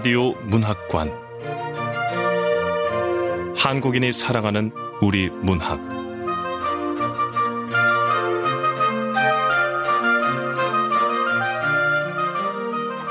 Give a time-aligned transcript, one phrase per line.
[0.00, 1.12] 라디오 문학관
[3.54, 5.78] 한국인이 사랑하는 우리 문학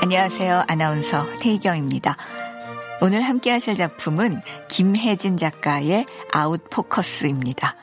[0.02, 0.64] 안녕하세요.
[0.66, 2.16] 아나운서 태희경입니다.
[3.00, 4.32] 오늘 함께 하실 작품은
[4.68, 7.76] 김혜진 작가의 아웃 포커스입니다.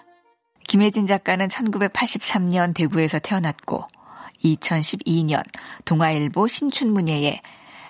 [0.68, 3.88] 김혜진 작가는 1983년 대구에서 태어났고
[4.44, 5.44] 2012년
[5.86, 7.40] 동아일보 신춘문예에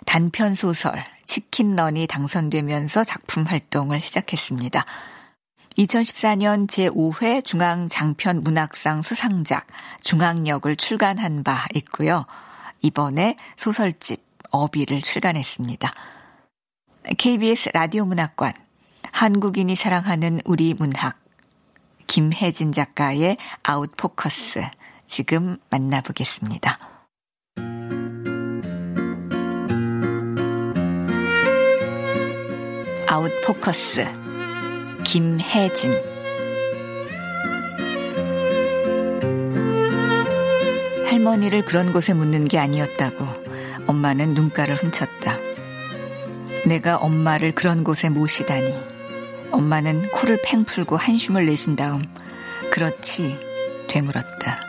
[0.08, 4.86] 단편 소설 치킨런이 당선되면서 작품 활동을 시작했습니다.
[5.78, 9.68] 2014년 제5회 중앙 장편 문학상 수상작
[10.02, 12.26] 중앙역을 출간한 바 있고요.
[12.82, 15.94] 이번에 소설집 어비를 출간했습니다.
[17.18, 18.54] KBS 라디오 문학관
[19.12, 21.20] 한국인이 사랑하는 우리 문학
[22.08, 24.64] 김혜진 작가의 아웃포커스
[25.06, 26.97] 지금 만나보겠습니다.
[33.18, 34.06] 아웃 포커스
[35.04, 35.92] 김혜진
[41.04, 43.26] 할머니를 그런 곳에 묻는 게 아니었다고
[43.88, 45.40] 엄마는 눈가를 훔쳤다.
[46.68, 48.72] 내가 엄마를 그런 곳에 모시다니.
[49.50, 52.04] 엄마는 코를 팽 풀고 한숨을 내신 다음
[52.70, 53.40] 그렇지
[53.88, 54.60] 되물었다.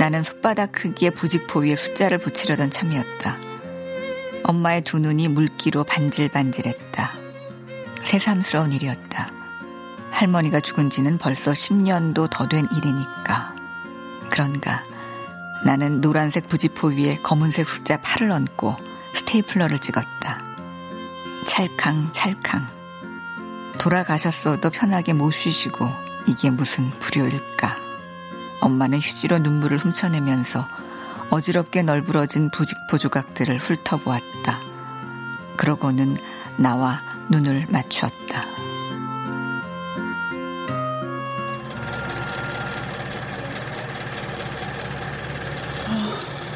[0.00, 3.38] 나는 손바닥 크기의 부직포 위에 숫자를 붙이려던 참이었다.
[4.42, 7.25] 엄마의 두 눈이 물기로 반질반질했다.
[8.06, 9.28] 새삼스러운 일이었다.
[10.12, 13.54] 할머니가 죽은 지는 벌써 10년도 더 된 일이니까.
[14.30, 14.84] 그런가.
[15.64, 18.76] 나는 노란색 부지포 위에 검은색 숫자 8을 얹고
[19.12, 20.38] 스테이플러를 찍었다.
[21.46, 22.68] 찰캉, 찰캉.
[23.80, 25.88] 돌아가셨어도 편하게 못 쉬시고
[26.28, 27.76] 이게 무슨 불효일까.
[28.60, 30.68] 엄마는 휴지로 눈물을 훔쳐내면서
[31.30, 34.60] 어지럽게 널브러진 부직포 조각들을 훑어보았다.
[35.56, 36.16] 그러고는
[36.56, 38.44] 나와 눈을 맞추었다.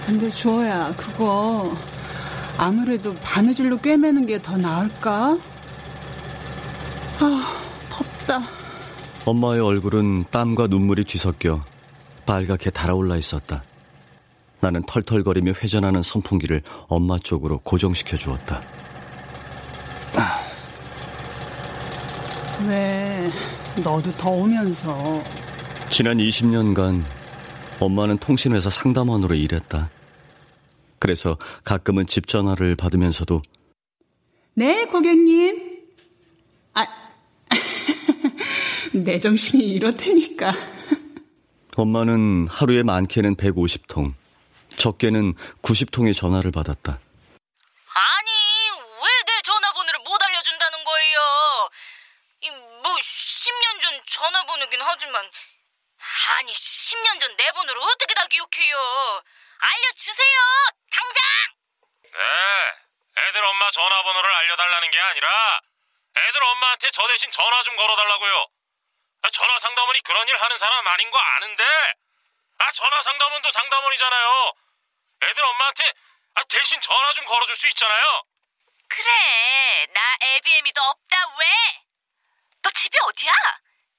[0.06, 1.76] 근데 주호야, 그거
[2.58, 5.38] 아무래도 바느질로 꿰매는 게 더 나을까?
[7.20, 8.40] 아, 덥다.
[9.24, 11.64] 엄마의 얼굴은 땀과 눈물이 뒤섞여
[12.26, 13.62] 빨갛게 달아올라 있었다.
[14.60, 18.62] 나는 털털거리며 회전하는 선풍기를 엄마 쪽으로 고정시켜 주었다.
[22.68, 23.30] 왜,
[23.82, 25.22] 너도 더우면서.
[25.90, 27.04] 지난 20년간
[27.80, 29.90] 엄마는 통신회사 상담원으로 일했다.
[30.98, 33.42] 그래서 가끔은 집 전화를 받으면서도
[34.54, 35.80] 네, 고객님.
[36.74, 36.86] 아,
[38.92, 40.52] 내 정신이 이렇다니까.
[41.76, 44.12] 엄마는 하루에 많게는 150통,
[44.76, 46.92] 적게는 90통의 전화를 받았다.
[47.94, 48.30] 아니,
[49.00, 51.18] 왜 내 전화번호를 못 알려준다는 거예요?
[52.42, 55.14] 이, 뭐, 10년 전 전화번호긴 하지만,
[56.38, 56.52] 아니,
[56.90, 59.22] 10년 전 내 번호를 어떻게 다 기억해요?
[59.58, 60.38] 알려주세요!
[60.90, 61.22] 당장!
[62.02, 65.60] 네, 애들 엄마 전화번호를 알려달라는 게 아니라,
[66.16, 68.46] 애들 엄마한테 저 대신 전화 좀 걸어달라고요.
[69.22, 71.64] 아, 전화 상담원이 그런 일 하는 사람 아닌 거 아는데,
[72.58, 74.52] 아, 전화 상담원도 상담원이잖아요.
[75.22, 75.92] 애들 엄마한테
[76.34, 78.24] 아, 대신 전화 좀 걸어줄 수 있잖아요.
[78.88, 81.46] 그래, 나 ABM이도 없다, 왜?
[82.62, 83.32] 너 집이 어디야?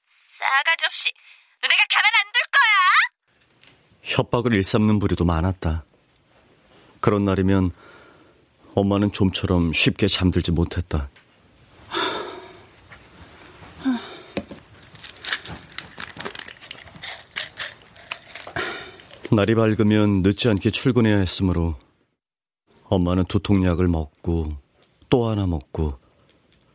[0.04, 1.12] 싸가지 없이.
[1.68, 2.64] 내가 가면 안둘 거야?
[4.02, 5.84] 협박을 일삼는 부류도 많았다.
[7.00, 7.70] 그런 날이면
[8.74, 11.08] 엄마는 좀처럼 쉽게 잠들지 못했다.
[19.30, 21.76] 날이 밝으면 늦지 않게 출근해야 했으므로
[22.84, 24.52] 엄마는 두통약을 먹고
[25.08, 25.98] 또 하나 먹고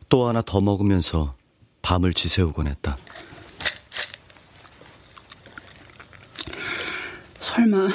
[0.08, 1.36] 또 하나 더 먹으면서
[1.82, 2.98] 밤을 지새우곤 했다.
[7.48, 7.88] 설마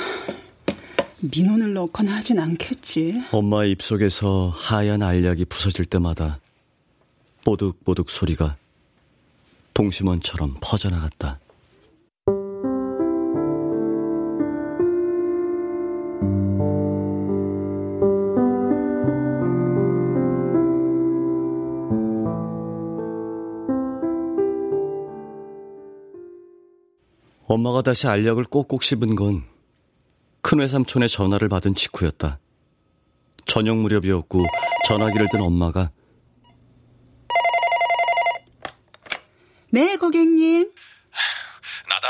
[1.19, 3.21] 민원을 넣거나 하진 않겠지?
[3.31, 6.39] 엄마의 입속에서 하얀 알약이 부서질 때마다
[7.45, 8.57] 뽀득뽀득 소리가
[9.75, 11.39] 동심원처럼 퍼져나갔다.
[27.53, 29.53] 엄마가 다시 알약을 꼭꼭 씹은 건
[30.45, 32.37] 큰 외삼촌의 전화를 받은 직후였다.
[33.45, 34.43] 저녁 무렵이었고
[34.85, 35.89] 전화기를 든 엄마가
[39.71, 40.69] 네, 고객님.
[41.87, 42.07] 나다.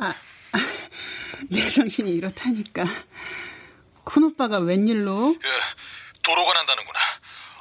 [0.00, 0.14] 아,
[1.50, 2.84] 내 정신이 이렇다니까.
[4.04, 5.34] 큰 오빠가 웬일로?
[5.40, 5.48] 그,
[6.22, 6.98] 도로가 난다는구나.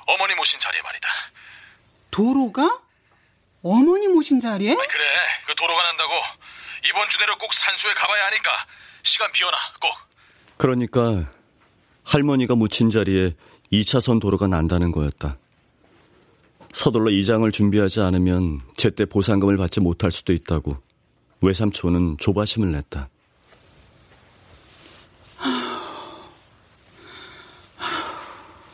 [0.06, 1.10] 어머니 모신 자리에 말이다.
[2.12, 2.80] 도로가?
[3.63, 4.75] 어머니 모신 자리에?
[4.75, 5.06] 그래,
[5.48, 6.13] 그 도로가 난다고.
[6.86, 8.52] 이번 주 내로 꼭 산소에 가봐야 하니까
[9.04, 9.92] 시간 비워놔, 꼭.
[10.58, 11.30] 그러니까
[12.04, 13.36] 할머니가 묻힌 자리에
[13.72, 15.38] 2차선 도로가 난다는 거였다.
[16.72, 20.78] 서둘러 이장을 준비하지 않으면 제때 보상금을 받지 못할 수도 있다고
[21.42, 23.10] 외삼촌은 조바심을 냈다.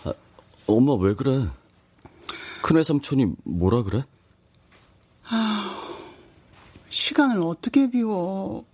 [0.03, 0.13] 아,
[0.67, 1.47] 엄마 왜 그래?
[2.61, 4.03] 큰 외삼촌이 뭐라 그래?
[6.95, 8.65] 아, 시간을 어떻게 비워.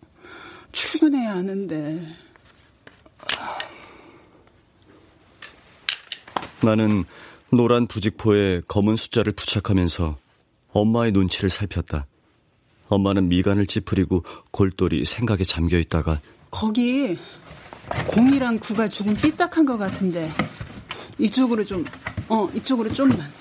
[0.71, 2.07] 출근해야 하는데.
[6.63, 7.03] 나는
[7.49, 10.19] 노란 부직포에 검은 숫자를 부착하면서
[10.71, 12.05] 엄마의 눈치를 살폈다.
[12.89, 16.21] 엄마는 미간을 찌푸리고 골똘히 생각에 잠겨 있다가
[16.51, 17.17] 거기
[18.07, 20.29] 공이랑 구가 조금 삐딱한 것 같은데
[21.17, 21.83] 이쪽으로 좀,
[22.29, 23.31] 어, 이쪽으로 좀만.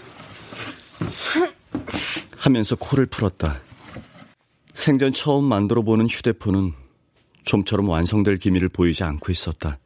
[2.39, 3.61] 하면서 코를 풀었다.
[4.75, 6.73] 생전 처음 만들어 보는 휴대폰은
[7.45, 9.79] 좀처럼 완성될 기미를 보이지 않고 있었다.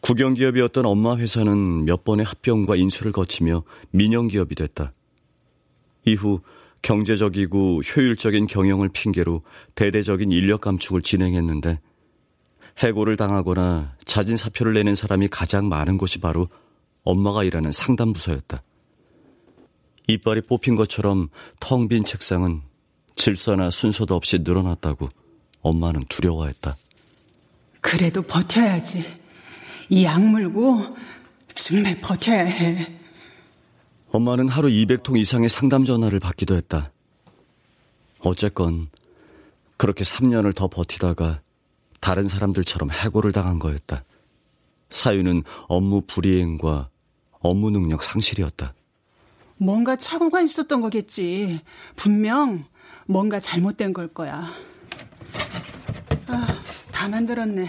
[0.00, 4.92] 국영기업이었던 엄마 회사는 몇 번의 합병과 인수를 거치며 민영기업이 됐다.
[6.06, 6.40] 이후
[6.82, 9.42] 경제적이고 효율적인 경영을 핑계로
[9.74, 11.78] 대대적인 인력 감축을 진행했는데
[12.78, 16.48] 해고를 당하거나 자진 사표를 내는 사람이 가장 많은 곳이 바로
[17.04, 18.62] 엄마가 일하는 상담부서였다.
[20.08, 21.28] 이빨이 뽑힌 것처럼
[21.60, 22.62] 텅 빈 책상은
[23.20, 25.10] 질서나 순서도 없이 늘어났다고
[25.60, 26.76] 엄마는 두려워했다.
[27.82, 29.04] 그래도 버텨야지.
[29.90, 30.96] 이 악물고
[31.54, 32.98] 정말 버텨야 해.
[34.10, 36.90] 엄마는 하루 200통 이상의 상담 전화를 받기도 했다.
[38.20, 38.88] 어쨌건
[39.76, 41.42] 그렇게 3년을 더 버티다가
[42.00, 44.02] 다른 사람들처럼 해고를 당한 거였다.
[44.88, 46.88] 사유는 업무 불이행과
[47.40, 48.74] 업무 능력 상실이었다.
[49.58, 51.60] 뭔가 착오가 있었던 거겠지.
[51.96, 52.64] 분명
[53.10, 54.46] 뭔가 잘못된 걸 거야.
[56.28, 56.46] 아,
[56.92, 57.66] 다 만들었네.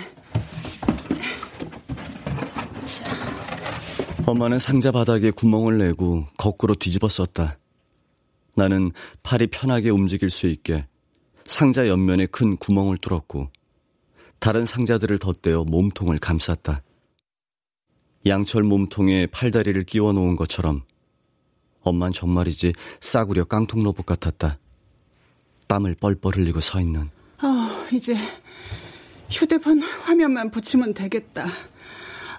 [4.27, 7.57] 엄마는 상자 바닥에 구멍을 내고 거꾸로 뒤집어 썼다.
[8.53, 8.91] 나는
[9.23, 10.85] 팔이 편하게 움직일 수 있게
[11.43, 13.49] 상자 옆면에 큰 구멍을 뚫었고
[14.37, 16.83] 다른 상자들을 덧대어 몸통을 감쌌다.
[18.27, 20.83] 양철 몸통에 팔다리를 끼워 놓은 것처럼
[21.81, 24.59] 엄만 정말이지 싸구려 깡통 로봇 같았다.
[25.71, 27.09] 땀을 뻘뻘 흘리고 서 있는.
[27.37, 28.13] 아, 이제
[29.29, 31.45] 휴대폰 화면만 붙이면 되겠다.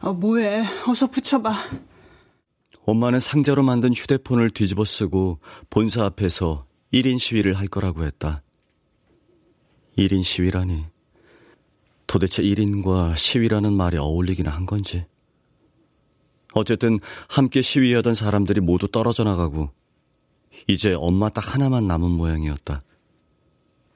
[0.03, 0.67] 어, 뭐해?
[0.87, 1.51] 어서 붙여봐.
[2.85, 5.39] 엄마는 상자로 만든 휴대폰을 뒤집어 쓰고
[5.71, 8.43] 본사 앞에서 1인 시위를 할 거라고 했다.
[9.97, 10.85] 1인 시위라니.
[12.07, 15.07] 도대체 1인과 시위라는 말이 어울리기나 한 건지.
[16.53, 16.99] 어쨌든
[17.31, 19.71] 함께 시위하던 사람들이 모두 떨어져 나가고
[20.69, 22.83] 이제 엄마 딱 하나만 남은 모양이었다.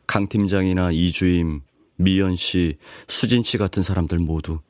[0.07, 1.63] 강 팀장이나 이주임,
[1.97, 4.61] 미연 씨, 수진 씨 같은 사람들 모두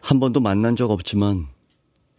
[0.00, 1.46] 한 번도 만난 적 없지만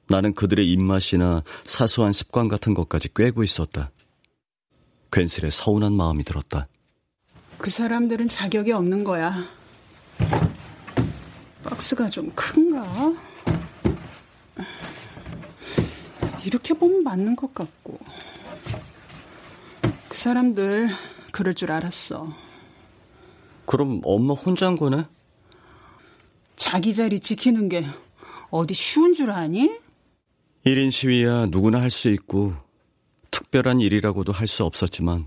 [0.07, 3.91] 나는 그들의 입맛이나 사소한 습관 같은 것까지 꿰고 있었다.
[5.11, 6.67] 괜스레 서운한 마음이 들었다.
[7.57, 9.45] 그 사람들은 자격이 없는 거야.
[11.63, 13.13] 박스가 좀 큰가?
[16.45, 17.99] 이렇게 보면 맞는 것 같고.
[20.09, 20.89] 그 사람들
[21.33, 22.31] 그럴 줄 알았어.
[23.65, 25.05] 그럼 엄마 혼자 한 거네?
[26.55, 27.85] 자기 자리 지키는 게
[28.51, 29.71] 어디 쉬운 줄 아니?
[30.63, 32.53] 1인 시위야 누구나 할 수 있고
[33.31, 35.25] 특별한 일이라고도 할 수 없었지만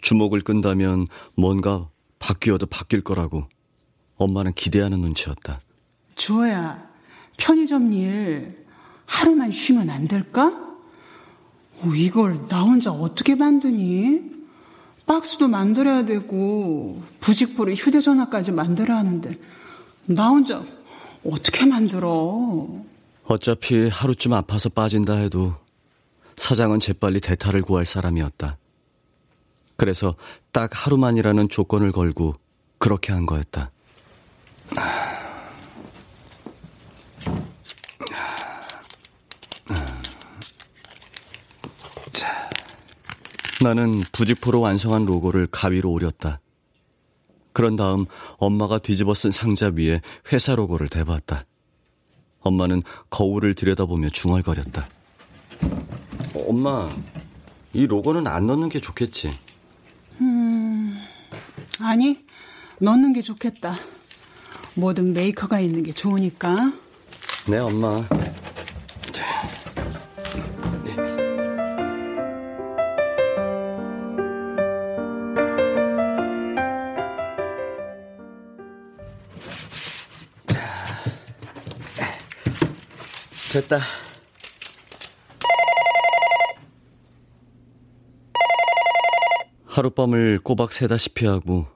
[0.00, 3.46] 주목을 끈다면 뭔가 바뀌어도 바뀔 거라고
[4.16, 5.60] 엄마는 기대하는 눈치였다.
[6.14, 6.88] 주호야,
[7.36, 8.64] 편의점 일
[9.04, 10.46] 하루만 쉬면 안 될까?
[11.82, 14.41] 어, 이걸 나 혼자 어떻게 만드니?
[15.12, 19.38] 박스도 만들어야 되고 부직포리 휴대전화까지 만들어야 하는데
[20.06, 20.64] 나 혼자
[21.22, 22.66] 어떻게 만들어?
[23.24, 25.54] 어차피 하루쯤 아파서 빠진다 해도
[26.36, 28.56] 사장은 재빨리 대타를 구할 사람이었다.
[29.76, 30.14] 그래서
[30.50, 32.36] 딱 하루만이라는 조건을 걸고
[32.78, 33.70] 그렇게 한 거였다.
[43.62, 46.40] 나는 부직포로 완성한 로고를 가위로 오렸다.
[47.52, 48.06] 그런 다음
[48.38, 50.00] 엄마가 뒤집어 쓴 상자 위에
[50.32, 51.44] 회사 로고를 대봤다.
[52.40, 54.88] 엄마는 거울을 들여다보며 중얼거렸다.
[56.34, 56.88] 어, 엄마,
[57.72, 59.30] 이 로고는 안 넣는 게 좋겠지?
[60.20, 60.98] 음,
[61.80, 62.24] 아니,
[62.80, 63.76] 넣는 게 좋겠다.
[64.74, 66.72] 뭐든 메이커가 있는 게 좋으니까.
[67.46, 68.02] 네, 엄마.
[83.52, 83.80] 됐다.
[89.66, 91.66] 하룻밤을 꼬박 새다시피 하고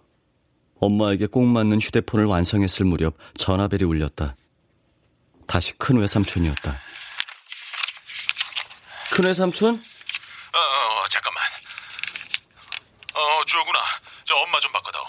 [0.80, 4.36] 엄마에게 꼭 맞는 휴대폰을 완성했을 무렵 전화벨이 울렸다.
[5.46, 6.80] 다시 큰 외삼촌이었다.
[9.12, 9.74] 큰 외삼촌?
[9.74, 11.42] 어, 어, 잠깐만.
[13.14, 13.78] 어, 주호구나.
[14.24, 15.04] 저 엄마 좀 바꿔다오.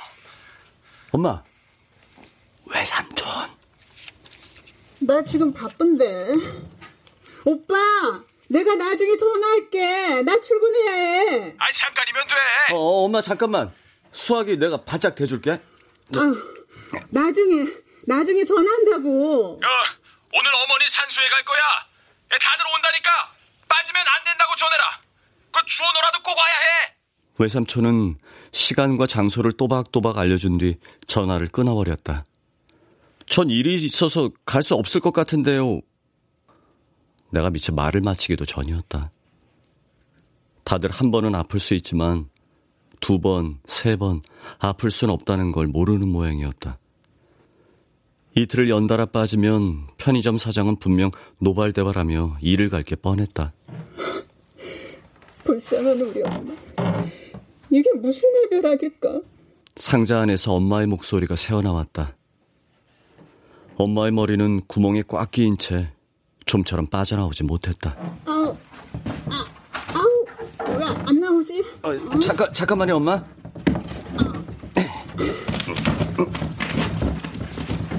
[1.11, 1.43] 엄마.
[2.67, 3.56] 외삼촌.
[4.99, 6.33] 나 지금 바쁜데.
[7.45, 7.75] 오빠,
[8.47, 10.23] 내가 나중에 전화할게.
[10.23, 11.55] 나 출근해야 해.
[11.57, 12.73] 아니, 잠깐이면 돼.
[12.73, 13.73] 어, 어, 엄마 잠깐만.
[14.11, 15.51] 수학이 내가 바짝 대줄게.
[15.51, 15.59] 아,
[17.09, 17.71] 나중에,
[18.05, 19.59] 나중에 전화한다고.
[19.63, 19.67] 야,
[20.33, 21.57] 오늘 어머니 산소에 갈 거야.
[21.59, 23.09] 야, 다들 온다니까.
[23.67, 24.83] 빠지면 안 된다고 전해라.
[25.51, 26.95] 그 주원호라도 꼭 와야 해.
[27.39, 28.17] 외삼촌은
[28.51, 32.25] 시간과 장소를 또박또박 알려준 뒤 전화를 끊어버렸다.
[33.27, 35.81] 전 일이 있어서 갈 수 없을 것 같은데요.
[37.31, 39.11] 내가 미처 말을 마치기도 전이었다.
[40.63, 42.29] 다들 한 번은 아플 수 있지만
[42.99, 44.21] 두 번, 세 번
[44.59, 46.79] 아플 순 없다는 걸 모르는 모양이었다.
[48.35, 53.53] 이틀을 연달아 빠지면 편의점 사장은 분명 노발대발하며 일을 갈 게 뻔했다.
[55.43, 56.53] 불쌍한 우리 엄마.
[57.69, 59.21] 이게 무슨 날벼락일까?
[59.75, 62.16] 상자 안에서 엄마의 목소리가 새어나왔다.
[63.77, 65.91] 엄마의 머리는 구멍에 꽉 끼인 채
[66.45, 67.95] 좀처럼 빠져나오지 못했다.
[68.25, 68.57] 아우,
[69.29, 69.45] 아,
[69.93, 71.63] 아우, 왜안 나오지?
[71.83, 73.23] 어, 잠깐, 잠깐만요, 엄마.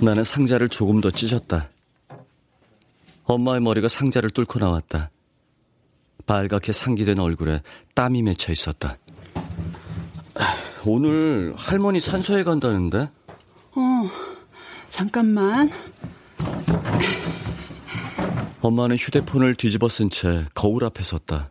[0.00, 1.68] 나는 상자를 조금 더 찢었다.
[3.24, 5.10] 엄마의 머리가 상자를 뚫고 나왔다.
[6.26, 7.62] 빨갛게 상기된 얼굴에
[7.94, 8.96] 땀이 맺혀 있었다.
[10.86, 13.10] 오늘 할머니 산소에 간다는데?
[13.74, 14.10] 어,
[14.88, 15.70] 잠깐만.
[18.60, 21.50] 엄마는 휴대폰을 뒤집어 쓴 채 거울 앞에 섰다.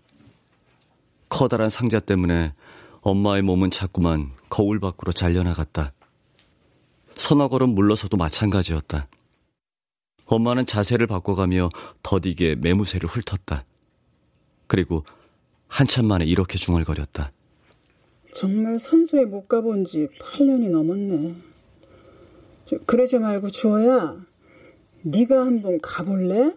[1.29, 2.53] 커다란 상자 때문에
[3.01, 5.93] 엄마의 몸은 자꾸만 거울 밖으로 잘려나갔다.
[7.13, 9.07] 서너 걸음 물러서도 마찬가지였다.
[10.25, 11.69] 엄마는 자세를 바꿔가며
[12.03, 13.65] 더디게 매무새를 훑었다.
[14.67, 15.05] 그리고
[15.67, 17.31] 한참 만에 이렇게 중얼거렸다.
[18.33, 21.35] 정말 산소에 못 가본 지 8년이 넘었네.
[22.85, 24.17] 그러지 말고 주호야,
[25.03, 26.53] 네가 한번 가볼래?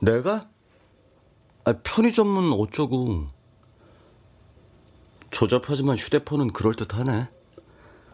[0.00, 0.48] 내가?
[1.64, 3.26] 아, 편의점은 어쩌고.
[5.30, 7.28] 조잡하지만 휴대폰은 그럴듯하네.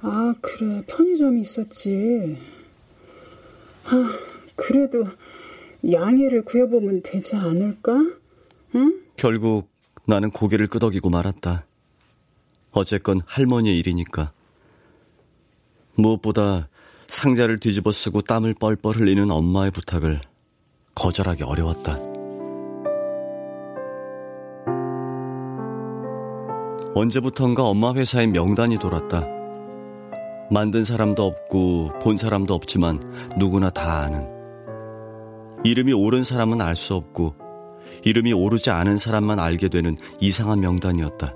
[0.00, 0.82] 아, 그래.
[0.86, 2.36] 편의점이 있었지.
[3.84, 4.18] 아,
[4.56, 5.06] 그래도
[5.90, 7.92] 양해를 구해보면 되지 않을까?
[8.74, 9.02] 응?
[9.16, 9.70] 결국
[10.06, 11.66] 나는 고개를 끄덕이고 말았다.
[12.72, 14.32] 어쨌건 할머니의 일이니까.
[15.94, 16.68] 무엇보다
[17.12, 20.22] 상자를 뒤집어 쓰고 땀을 뻘뻘 흘리는 엄마의 부탁을
[20.94, 21.98] 거절하기 어려웠다.
[26.94, 29.26] 언제부턴가 엄마 회사에 명단이 돌았다.
[30.50, 32.98] 만든 사람도 없고 본 사람도 없지만
[33.38, 34.22] 누구나 다 아는.
[35.64, 37.34] 이름이 옳은 사람은 알 수 없고
[38.06, 41.34] 이름이 오르지 않은 사람만 알게 되는 이상한 명단이었다.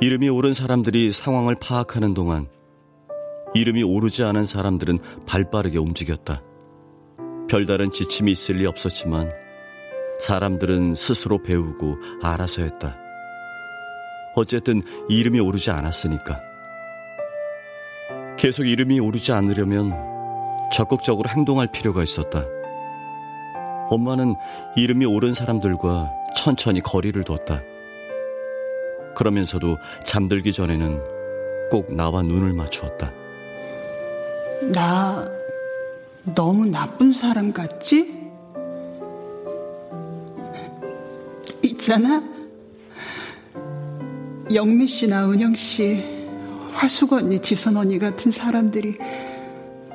[0.00, 2.48] 이름이 옳은 사람들이 상황을 파악하는 동안
[3.54, 6.42] 이름이 오르지 않은 사람들은 발빠르게 움직였다.
[7.48, 9.30] 별다른 지침이 있을 리 없었지만
[10.18, 12.96] 사람들은 스스로 배우고 알아서 했다.
[14.34, 16.40] 어쨌든 이름이 오르지 않았으니까.
[18.36, 19.92] 계속 이름이 오르지 않으려면
[20.72, 22.44] 적극적으로 행동할 필요가 있었다.
[23.90, 24.36] 엄마는
[24.76, 27.62] 이름이 오른 사람들과 천천히 거리를 뒀다.
[29.16, 31.02] 그러면서도 잠들기 전에는
[31.70, 33.17] 꼭 나와 눈을 맞추었다.
[34.72, 35.28] 나
[36.34, 38.18] 너무 나쁜 사람 같지?
[41.62, 42.22] 있잖아.
[44.52, 46.02] 영미 씨나 은영 씨,
[46.72, 48.96] 화숙 언니, 지선 언니 같은 사람들이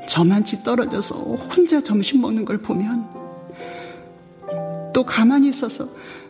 [0.07, 3.09] 저만치 떨어져서 혼자 점심 먹는 걸 보면
[4.93, 5.87] 또 가만히 있어서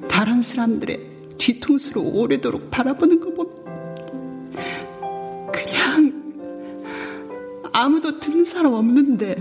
[0.09, 0.99] 다른 사람들의
[1.37, 3.63] 뒤통수로 오래도록 바라보는 거 보면
[7.73, 9.35] 아무도 듣는 사람 없는데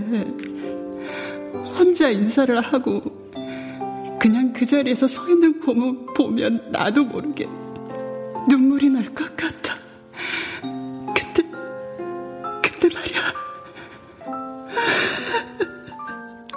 [1.77, 3.01] 혼자 인사를 하고
[4.19, 7.47] 그냥 그 자리에서 서 있는 봄을 보면 나도 모르게
[8.49, 9.73] 눈물이 날 것 같아.
[10.61, 11.43] 근데,
[12.61, 13.33] 근데 말이야.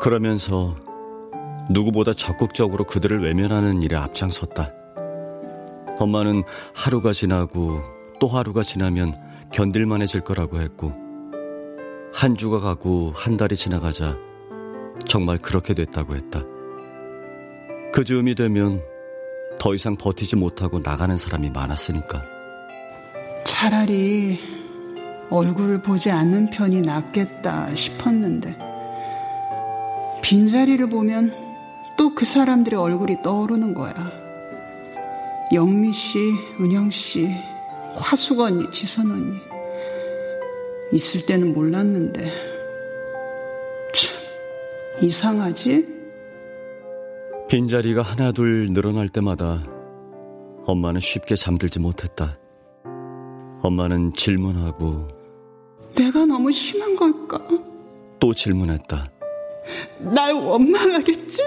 [0.00, 0.76] 그러면서
[1.71, 4.73] 누구보다 적극적으로 그들을 외면하는 일에 앞장섰다.
[5.99, 6.42] 엄마는
[6.75, 7.80] 하루가 지나고
[8.21, 9.14] 또 하루가 지나면
[9.52, 10.92] 견딜만해질 거라고 했고,
[12.17, 14.17] 한 주가 가고 한 달이 지나가자
[15.07, 16.43] 정말 그렇게 됐다고 했다.
[17.93, 18.83] 그 즈음이 되면
[19.59, 22.25] 더 이상 버티지 못하고 나가는 사람이 많았으니까.
[23.45, 24.41] 차라리
[25.29, 28.57] 얼굴을 보지 않는 편이 낫겠다 싶었는데,
[30.23, 31.35] 빈자리를 보면
[31.99, 33.93] 또 그 사람들의 얼굴이 떠오르는 거야.
[35.53, 36.19] 영미 씨,
[36.59, 37.31] 은영 씨,
[38.39, 39.46] 언니, 지선 언니.
[40.93, 42.26] 있을 때는 몰랐는데.
[43.93, 44.16] 참,
[45.00, 45.87] 이상하지?
[47.49, 49.62] 빈자리가 하나둘 늘어날 때마다
[50.64, 52.38] 엄마는 쉽게 잠들지 못했다.
[53.62, 55.09] 엄마는 질문하고
[55.95, 57.40] 내가 너무 심한 걸까?
[58.19, 59.11] 또 질문했다.
[59.99, 61.43] 날 원망하겠지?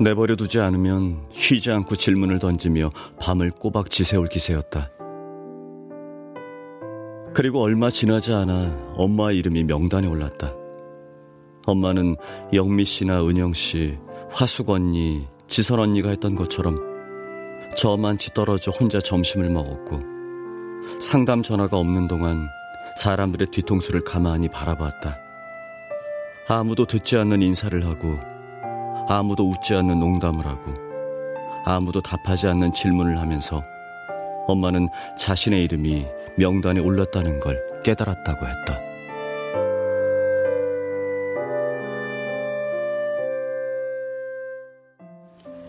[0.00, 4.90] 내버려 두지 않으면 쉬지 않고 질문을 던지며 밤을 꼬박 지새울 기세였다.
[7.36, 10.54] 그리고 얼마 지나지 않아 엄마 이름이 명단에 올랐다.
[11.66, 12.16] 엄마는
[12.54, 13.98] 영미 씨나 은영 씨,
[14.30, 16.80] 화숙 언니, 지선 언니가 했던 것처럼
[17.76, 20.00] 저만치 떨어져 혼자 점심을 먹었고
[20.98, 22.48] 상담 전화가 없는 동안
[23.02, 25.18] 사람들의 뒤통수를 가만히 바라봤다.
[26.48, 28.18] 아무도 듣지 않는 인사를 하고
[29.10, 30.72] 아무도 웃지 않는 농담을 하고
[31.66, 33.62] 아무도 답하지 않는 질문을 하면서
[34.46, 36.06] 엄마는 자신의 이름이
[36.38, 38.80] 명단에 올랐다는 걸 깨달았다고 했다.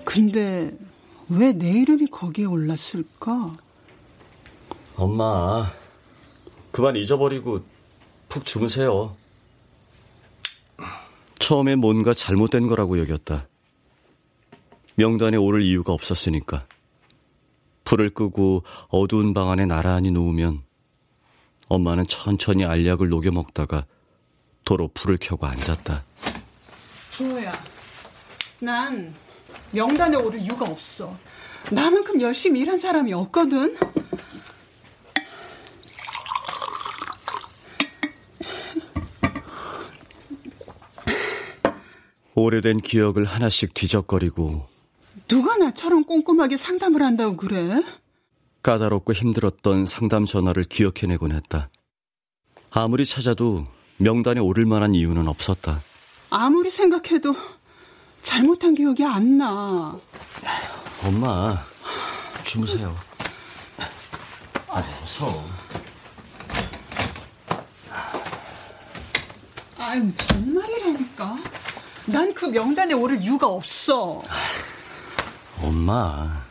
[0.05, 0.71] 근데
[1.29, 3.57] 왜 내 이름이 거기에 올랐을까?
[4.95, 5.71] 엄마,
[6.71, 7.61] 그만 잊어버리고
[8.29, 9.15] 푹 주무세요.
[11.39, 13.47] 처음에 뭔가 잘못된 거라고 여겼다.
[14.95, 16.65] 명단에 오를 이유가 없었으니까.
[17.87, 20.61] 불을 끄고 어두운 방 안에 나란히 누우면
[21.69, 23.85] 엄마는 천천히 알약을 녹여 먹다가
[24.65, 26.03] 도로 불을 켜고 앉았다.
[27.11, 27.53] 주호야,
[28.59, 29.15] 난
[29.71, 31.17] 명단에 오를 이유가 없어.
[31.71, 33.77] 나만큼 열심히 일한 사람이 없거든.
[42.35, 44.67] 오래된 기억을 하나씩 뒤적거리고
[45.27, 47.81] 누가 나처럼 꼼꼼하게 상담을 한다고 그래?
[48.63, 51.69] 까다롭고 힘들었던 상담 전화를 기억해내곤 했다.
[52.71, 53.65] 아무리 찾아도
[53.97, 55.81] 명단에 오를 만한 이유는 없었다.
[56.29, 57.35] 아무리 생각해도
[58.21, 59.97] 잘못한 기억이 안 나.
[61.03, 61.61] 엄마,
[62.43, 62.95] 주무세요.
[64.69, 65.43] 아, 어서.
[69.77, 71.37] 아유, 정말이라니까.
[72.07, 74.21] 난 그 명단에 오를 이유가 없어.
[75.61, 76.45] 엄마.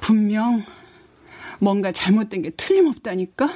[0.00, 0.64] 분명
[1.58, 3.50] 뭔가 잘못된 게 틀림없다니까?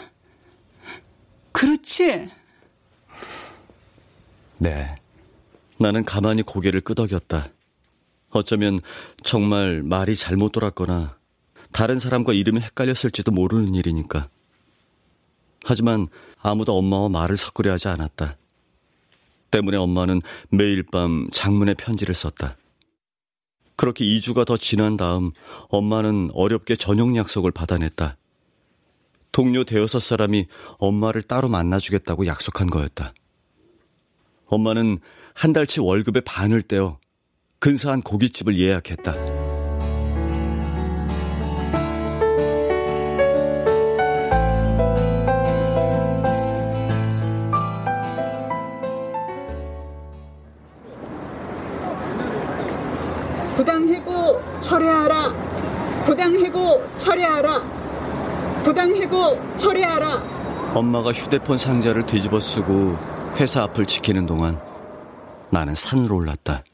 [1.52, 2.30] 그렇지?
[4.58, 4.96] 네.
[5.78, 7.48] 나는 가만히 고개를 끄덕였다.
[8.30, 8.80] 어쩌면
[9.22, 11.16] 정말 말이 잘못 돌았거나
[11.72, 14.28] 다른 사람과 이름이 헷갈렸을지도 모르는 일이니까.
[15.68, 16.06] 하지만
[16.40, 18.38] 아무도 엄마와 말을 섞으려 하지 않았다.
[19.50, 22.56] 때문에 엄마는 매일 밤 장문의 편지를 썼다.
[23.76, 25.30] 그렇게 2주가 더 지난 다음
[25.68, 28.16] 엄마는 어렵게 저녁 약속을 받아냈다.
[29.30, 30.46] 동료 대여섯 사람이
[30.78, 33.12] 엄마를 따로 만나주겠다고 약속한 거였다.
[34.46, 35.00] 엄마는
[35.34, 36.98] 한 달치 월급의 반을 떼어
[37.58, 39.57] 근사한 고깃집을 예약했다.
[57.08, 57.62] 철회하라.
[58.64, 60.74] 부당해고 철회하라.
[60.74, 62.98] 엄마가 휴대폰 상자를 뒤집어 쓰고
[63.36, 64.60] 회사 앞을 지키는 동안
[65.50, 66.64] 나는 산으로 올랐다.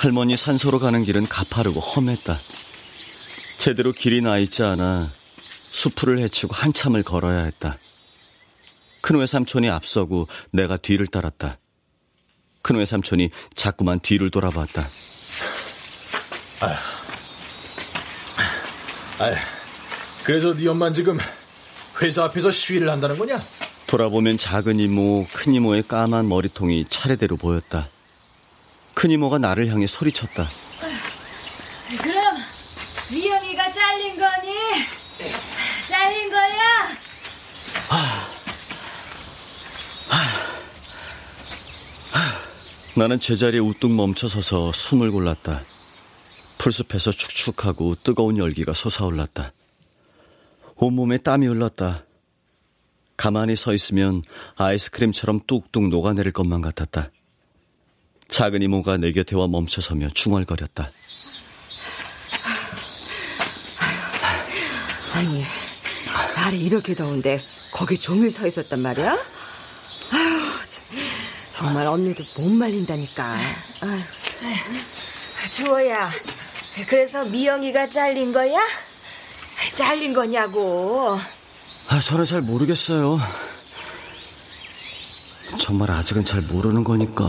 [0.00, 2.36] 할머니 산소로 가는 길은 가파르고 험했다.
[3.58, 7.76] 제대로 길이 나 있지 않아 수풀을 헤치고 한참을 걸어야 했다.
[9.00, 11.58] 큰 외삼촌이 앞서고 내가 뒤를 따랐다.
[12.62, 14.82] 큰 외삼촌이 자꾸만 뒤를 돌아봤다.
[16.60, 16.74] 아휴.
[19.24, 19.36] 아휴.
[20.24, 21.18] 그래서 네 엄마는 지금
[22.02, 23.40] 회사 앞에서 시위를 한다는 거냐?
[23.86, 27.88] 돌아보면 작은 이모, 큰 이모의 까만 머리통이 차례대로 보였다.
[28.94, 30.46] 큰 이모가 나를 향해 소리쳤다.
[32.02, 32.36] 그럼
[33.10, 34.52] 미영이가 잘린 거니?
[35.88, 36.98] 잘린 거야?
[42.98, 45.60] 나는 제자리에 우뚝 멈춰서서 숨을 골랐다.
[46.58, 49.52] 풀숲에서 축축하고 뜨거운 열기가 솟아올랐다.
[50.74, 52.04] 온몸에 땀이 흘렀다.
[53.16, 54.22] 가만히 서 있으면
[54.56, 57.12] 아이스크림처럼 뚝뚝 녹아내릴 것만 같았다.
[58.26, 60.90] 작은 이모가 내 곁에 와 멈춰서며 중얼거렸다.
[65.14, 65.44] 아니,
[66.34, 67.38] 날이 이렇게 더운데
[67.72, 69.37] 거기 종일 서 있었단 말이야?
[71.58, 73.24] 정말 언니도 못 말린다니까.
[73.80, 74.00] 아휴.
[75.50, 76.08] 주호야,
[76.88, 78.60] 그래서 미영이가 잘린 거야?
[79.74, 81.18] 잘린 거냐고.
[81.90, 83.18] 아, 저는 잘 모르겠어요.
[85.58, 87.24] 정말 아직은 잘 모르는 거니까.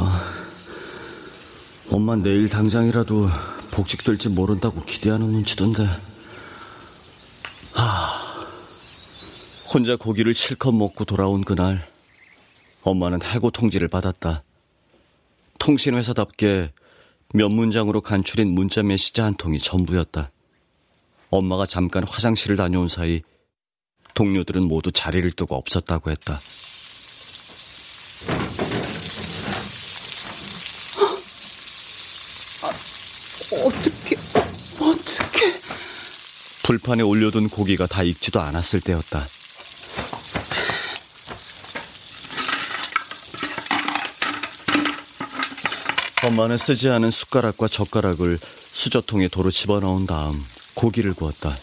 [1.90, 3.32] 엄마 내일 당장이라도
[3.72, 5.90] 복직될지 모른다고 기대하는 눈치던데.
[7.74, 8.46] 아,
[9.74, 11.89] 혼자 고기를 실컷 먹고 돌아온 그날,
[12.84, 14.44] 엄마는 해고 통지를 받았다.
[15.60, 16.72] 통신회사답게
[17.34, 20.32] 몇 문장으로 간추린 문자 메시지 한 통이 전부였다.
[21.30, 23.22] 엄마가 잠깐 화장실을 다녀온 사이
[24.16, 26.40] 동료들은 모두 자리를 뜨고 없었다고 했다.
[33.52, 34.16] 어떻게,
[34.80, 35.60] 어떻게.
[36.64, 39.26] 불판에 올려둔 고기가 다 익지도 않았을 때였다.
[46.30, 50.36] 엄마는 쓰지 않은 숟가락과 젓가락을 수저통에 도로 집어넣은 다음
[50.76, 51.56] 고기를 구웠다.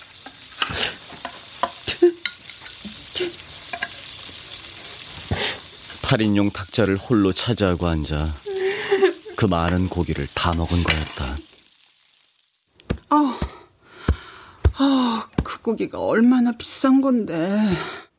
[6.03, 8.35] 팔인용 탁자를 홀로 차지하고 앉아
[9.37, 11.37] 그 많은 고기를 다 먹은 거였다.
[13.11, 13.41] 아,
[14.79, 17.57] 아, 그 고기가 얼마나 비싼 건데.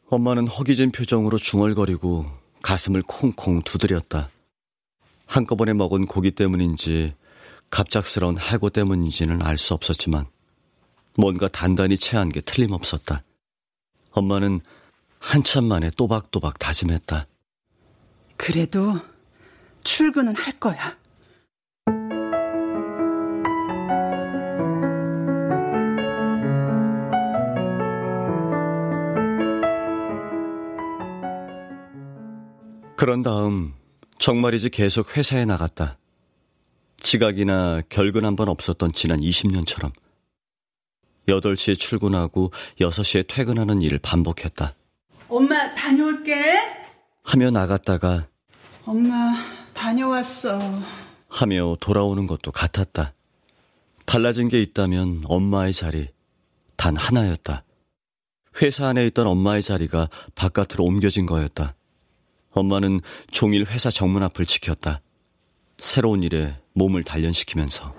[0.10, 2.26] 엄마는 허기진 표정으로 중얼거리고
[2.62, 4.30] 가슴을 콩콩 두드렸다.
[5.28, 7.14] 한꺼번에 먹은 고기 때문인지
[7.70, 10.26] 갑작스러운 해고 때문인지는 알 수 없었지만
[11.16, 13.24] 뭔가 단단히 체한 게 틀림없었다.
[14.12, 14.62] 엄마는
[15.20, 17.28] 한참 만에 또박또박 다짐했다.
[18.38, 18.94] 그래도
[19.84, 20.96] 출근은 할 거야.
[32.96, 33.74] 그런 다음
[34.20, 35.98] 정말이지 계속 회사에 나갔다.
[36.98, 39.92] 지각이나 결근 한 번 없었던 지난 20년처럼
[41.28, 44.76] 8시에 출근하고 6시에 퇴근하는 일을 반복했다.
[45.30, 46.36] 엄마 다녀올게.
[47.24, 48.28] 하며 나갔다가
[48.86, 49.34] 엄마
[49.74, 50.60] 다녀왔어.
[51.30, 53.14] 하며 돌아오는 것도 같았다.
[54.06, 56.08] 달라진 게 있다면 엄마의 자리
[56.78, 57.64] 단 하나였다.
[58.62, 61.76] 회사 안에 있던 엄마의 자리가 바깥으로 옮겨진 거였다.
[62.58, 65.02] 엄마는 종일 회사 정문 앞을 지켰다.
[65.78, 67.94] 새로운 일에 몸을 단련시키면서.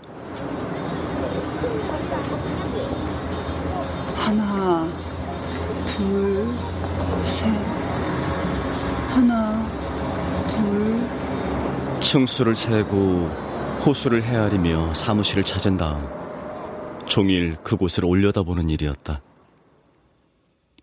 [4.16, 4.88] 하나,
[5.87, 6.47] 둘,
[7.25, 7.47] 셋.
[9.11, 9.68] 하나,
[10.51, 12.01] 둘.
[12.01, 13.49] 층수를 세고
[13.85, 16.07] 호수를 헤아리며 사무실을 찾은 다음
[17.07, 19.23] 종일 그곳을 올려다보는 일이었다.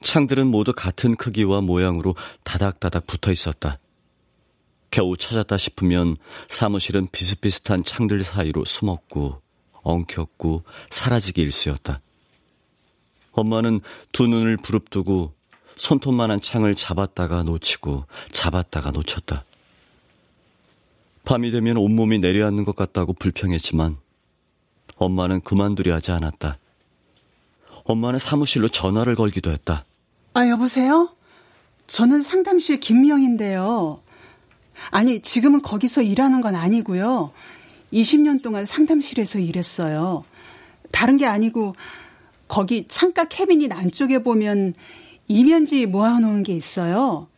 [0.05, 3.79] 창들은 모두 같은 크기와 모양으로 다닥다닥 붙어 있었다.
[4.91, 9.41] 겨우 찾았다 싶으면 사무실은 비슷비슷한 창들 사이로 숨었고
[9.81, 12.01] 엉켰고 사라지기 일쑤였다.
[13.31, 15.33] 엄마는 두 눈을 부릅뜨고
[15.75, 19.43] 손톱만한 창을 잡았다가 놓치고 잡았다가 놓쳤다.
[21.25, 23.97] 밤이 되면 온몸이 내려앉는 것 같다고 불평했지만
[24.97, 26.59] 엄마는 그만두려 하지 않았다.
[27.85, 29.83] 엄마는 사무실로 전화를 걸기도 했다.
[30.35, 31.15] 아, 여보세요?
[31.87, 34.01] 저는 상담실 김미영인데요.
[34.91, 37.31] 아니, 지금은 거기서 일하는 건 아니고요.
[37.93, 40.25] 20년 동안 상담실에서 일했어요.
[40.91, 41.73] 다른 게 아니고,
[42.49, 44.73] 거기 창가 캐비닛 안쪽에 보면
[45.29, 47.29] 이면지 모아놓은 게 있어요.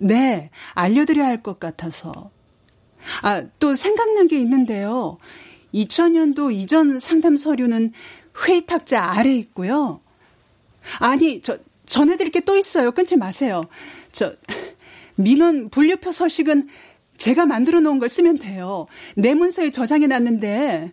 [0.00, 2.30] 네, 알려드려야 할 것 같아서.
[3.22, 5.18] 아, 또 생각난 게 있는데요.
[5.74, 7.92] 2000년도 이전 상담 서류는
[8.46, 10.00] 회의 탁자 아래 있고요.
[10.98, 12.92] 아니, 저, 전해드릴 게 또 있어요.
[12.92, 13.64] 끊지 마세요.
[14.12, 14.32] 저,
[15.16, 16.68] 민원 분류표 서식은
[17.16, 18.86] 제가 만들어 놓은 걸 쓰면 돼요.
[19.16, 20.92] 내 문서에 저장해 놨는데,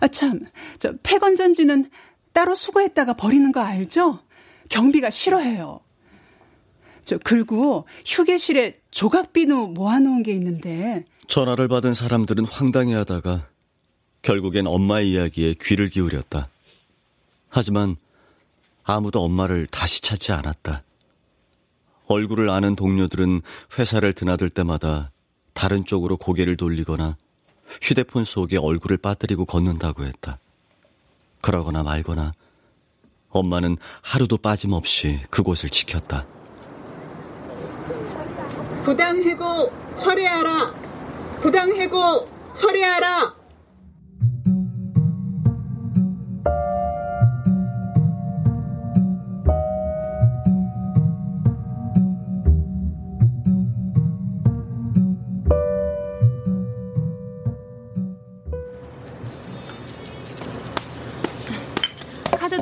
[0.00, 0.40] 아, 참,
[0.78, 1.90] 저, 폐건 전지는
[2.32, 4.20] 따로 수거했다가 버리는 거 알죠?
[4.68, 5.80] 경비가 싫어해요.
[7.04, 11.04] 저, 그리고 휴게실에 조각비누 모아놓은 게 있는데.
[11.26, 13.48] 전화를 받은 사람들은 황당해 하다가
[14.22, 16.48] 결국엔 엄마의 이야기에 귀를 기울였다.
[17.48, 17.96] 하지만
[18.90, 20.82] 아무도 엄마를 다시 찾지 않았다.
[22.06, 23.42] 얼굴을 아는 동료들은
[23.78, 25.12] 회사를 드나들 때마다
[25.54, 27.16] 다른 쪽으로 고개를 돌리거나
[27.80, 30.38] 휴대폰 속에 얼굴을 빠뜨리고 걷는다고 했다.
[31.40, 32.32] 그러거나 말거나
[33.28, 36.26] 엄마는 하루도 빠짐없이 그곳을 지켰다.
[38.84, 40.74] 부당해고 처리하라.
[41.40, 43.39] 부당해고 처리하라.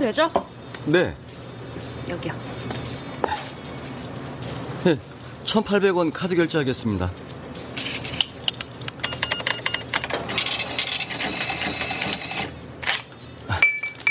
[0.09, 0.31] 되죠?
[0.87, 1.14] 네.
[2.09, 2.33] 여기요.
[4.85, 4.97] 네,
[5.44, 7.11] 1,800원 카드 결제하겠습니다.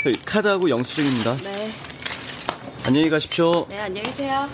[0.06, 1.36] 네, 카드하고 영수증입니다.
[1.38, 1.72] 네.
[2.86, 3.66] 안녕히 가십시오.
[3.68, 4.48] 네, 안녕히 계세요.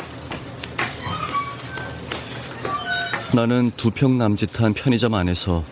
[3.35, 5.63] 나는 두 평 남짓한 편의점 안에서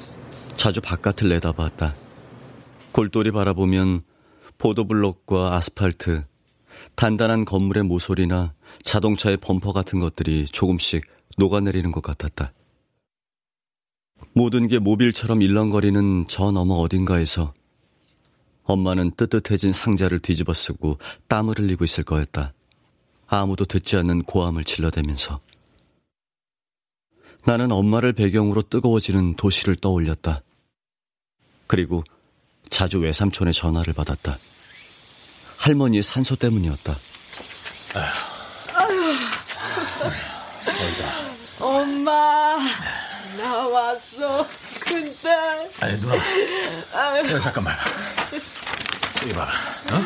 [0.58, 1.94] 자주 바깥을 내다봤다.
[2.92, 4.02] 골똘히 바라보면
[4.62, 6.24] 보도블록과 아스팔트,
[6.95, 11.04] 단단한 건물의 모서리나 자동차의 범퍼 같은 것들이 조금씩
[11.39, 12.54] 녹아내리는 것 같았다.
[14.34, 17.56] 모든 게 모빌처럼 일렁거리는 저 너머 어딘가에서
[18.63, 22.54] 엄마는 뜨뜻해진 상자를 뒤집어 쓰고 땀을 흘리고 있을 거였다.
[23.26, 25.39] 아무도 듣지 않는 고함을 질러대면서.
[27.47, 30.43] 나는 엄마를 배경으로 뜨거워지는 도시를 떠올렸다.
[31.65, 32.04] 그리고
[32.69, 34.38] 자주 외삼촌의 전화를 받았다.
[35.62, 36.97] 할머니의 산소 때문이었다.
[41.60, 42.58] 엄마,
[43.38, 44.47] 나 왔어.
[44.80, 45.69] 큰딸.
[45.82, 46.15] 아니, 누나.
[46.95, 47.32] 아유.
[47.32, 47.78] 야, 잠깐만.
[49.36, 49.52] 봐라.
[49.91, 50.06] 어?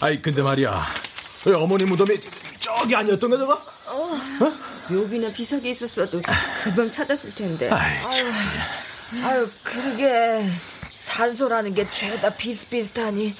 [0.00, 0.86] 아이, 근데 말이야.
[1.44, 2.18] 왜 어머니 무덤이
[2.60, 3.52] 저기 아니었던 거, 저거?
[3.52, 4.18] 어,
[4.88, 6.22] 묘비나 비석이 있었어도
[6.64, 7.70] 금방 찾았을 텐데.
[7.70, 7.98] 아유,
[9.24, 10.50] 아유, 그러게.
[11.04, 13.34] 산소라는 게 죄다 비슷비슷하니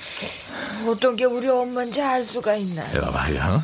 [0.89, 2.83] 어떤 게 우리 엄마인지 알 수가 있나.
[2.97, 3.55] 야, 봐봐, 야.
[3.55, 3.63] 어?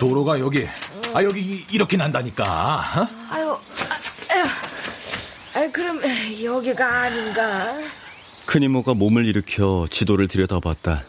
[0.00, 0.66] 도로가 여기.
[1.14, 2.44] 아, 여기 이- 이렇게 난다니까.
[2.44, 3.08] 어?
[3.34, 3.50] 아유,
[4.30, 5.58] 아.
[5.58, 6.00] 아유, 그럼
[6.42, 7.74] 여기가 아닌가?
[8.46, 11.04] 큰 이모가 몸을 일으켜 지도를 들여다봤다.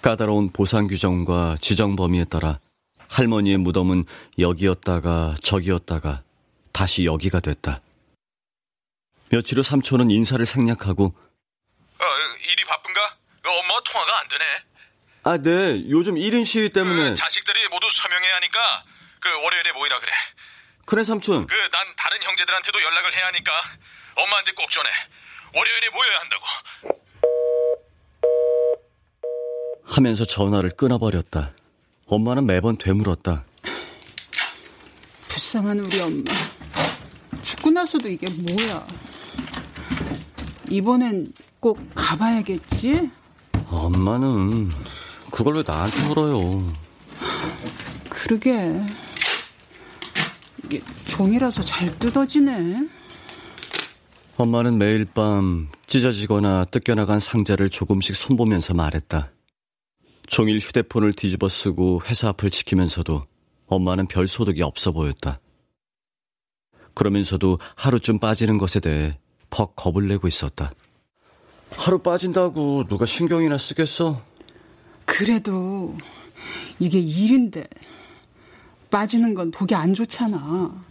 [0.00, 2.58] 까다로운 보상 규정과 지정 범위에 따라
[3.10, 4.04] 할머니의 무덤은
[4.38, 6.22] 여기였다가 저기였다가
[6.72, 7.80] 다시 여기가 됐다.
[9.30, 12.04] 며칠 후 삼촌은 인사를 생략하고 어,
[12.50, 13.16] 일이 바쁜가?
[13.46, 14.44] 엄마 통화가 안 되네.
[15.24, 15.88] 아, 네.
[15.90, 18.84] 요즘 1인 시위 때문에 그 자식들이 모두 서명해야 하니까
[19.20, 20.12] 그 월요일에 모이라 그래.
[20.86, 21.46] 그래 삼촌.
[21.46, 23.52] 그 난 다른 형제들한테도 연락을 해야 하니까
[24.16, 24.88] 엄마한테 꼭 전해.
[25.54, 26.44] 월요일에 모여야 한다고.
[29.84, 31.52] 하면서 전화를 끊어버렸다.
[32.06, 33.44] 엄마는 매번 되물었다.
[35.28, 36.24] 불쌍한 우리 엄마.
[37.42, 38.86] 죽고 나서도 이게 뭐야.
[40.70, 43.10] 이번엔 꼭 가봐야겠지?
[43.66, 44.70] 엄마는
[45.30, 46.72] 그걸 왜 나한테 물어요?
[48.08, 48.80] 그러게.
[50.64, 52.88] 이게 종이라서 잘 뜯어지네.
[54.36, 59.32] 엄마는 매일 밤 찢어지거나 뜯겨나간 상자를 조금씩 손보면서 말했다.
[60.28, 63.26] 종일 휴대폰을 뒤집어 쓰고 회사 앞을 지키면서도
[63.66, 65.40] 엄마는 별 소득이 없어 보였다.
[66.94, 69.18] 그러면서도 하루쯤 빠지는 것에 대해
[69.50, 70.72] 퍽 겁을 내고 있었다.
[71.70, 74.20] 하루 빠진다고 누가 신경이나 쓰겠어?
[75.04, 75.96] 그래도
[76.78, 77.66] 이게 일인데
[78.90, 80.84] 빠지는 건 보기 안 좋잖아.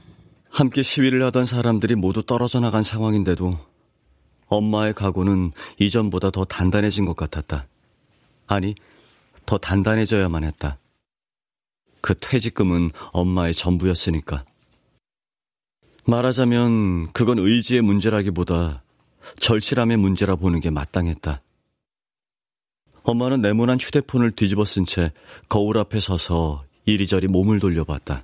[0.49, 3.57] 함께 시위를 하던 사람들이 모두 떨어져 나간 상황인데도
[4.47, 7.67] 엄마의 각오는 이전보다 더 단단해진 것 같았다.
[8.47, 8.75] 아니,
[9.45, 10.77] 더 단단해져야만 했다.
[12.01, 14.45] 그 퇴직금은 엄마의 전부였으니까.
[16.07, 18.81] 말하자면 그건 의지의 문제라기보다
[19.39, 21.41] 절실함의 문제라 보는 게 마땅했다.
[23.03, 25.11] 엄마는 네모난 휴대폰을 뒤집어 쓴 채
[25.49, 28.23] 거울 앞에 서서 이리저리 몸을 돌려봤다.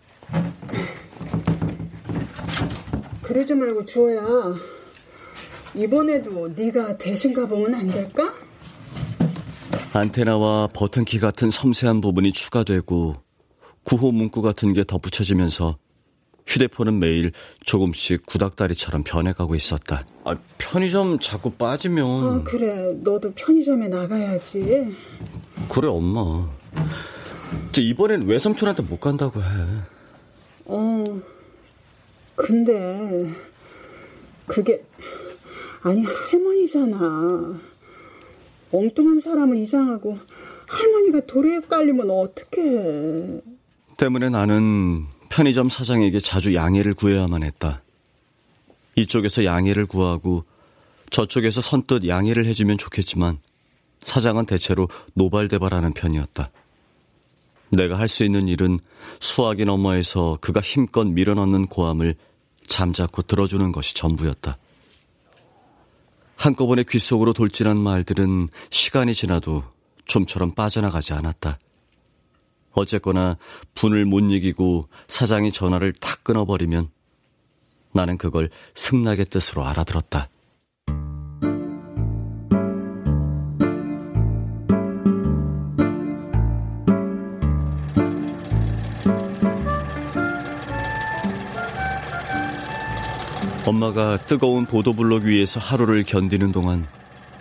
[3.21, 4.21] 그러지 말고 주호야.
[5.75, 8.33] 이번에도 네가 대신 가보면 안 될까?
[9.93, 13.15] 안테나와 버튼키 같은 섬세한 부분이 추가되고
[13.83, 15.75] 구호 문구 같은 게 덧붙여지면서
[16.47, 17.31] 휴대폰은 매일
[17.63, 20.05] 조금씩 구닥다리처럼 변해가고 있었다.
[20.23, 22.25] 아, 편의점 자꾸 빠지면.
[22.25, 22.93] 아, 그래.
[23.01, 24.95] 너도 편의점에 나가야지.
[25.69, 26.49] 그래, 엄마.
[27.77, 29.45] 이번엔 외삼촌한테 못 간다고 해.
[30.65, 31.21] 어.
[32.35, 33.31] 근데,
[34.47, 34.83] 그게,
[35.81, 37.59] 아니, 할머니잖아.
[38.71, 40.17] 엉뚱한 사람을 이상하고,
[40.67, 43.41] 할머니가 도로에 깔리면 어떡해.
[43.97, 47.81] 때문에 나는 편의점 사장에게 자주 양해를 구해야만 했다.
[48.95, 50.45] 이쪽에서 양해를 구하고
[51.09, 53.39] 저쪽에서 선뜻 양해를 해주면 좋겠지만
[54.01, 56.51] 사장은 대체로 노발대발하는 편이었다.
[57.71, 58.77] 내가 할 수 있는 일은
[59.19, 62.13] 수학이 너머에서 그가 힘껏 밀어넣는 고함을
[62.67, 64.59] 잠자코 들어주는 것이 전부였다.
[66.35, 69.63] 한꺼번에 귓속으로 돌진한 말들은 시간이 지나도
[70.05, 71.57] 좀처럼 빠져나가지 않았다.
[72.73, 73.37] 어쨌거나
[73.75, 76.89] 분을 못 이기고 사장이 전화를 탁 끊어버리면
[77.93, 80.29] 나는 그걸 승낙의 뜻으로 알아들었다.
[93.65, 96.85] 엄마가 뜨거운 보도블록 위에서 하루를 견디는 동안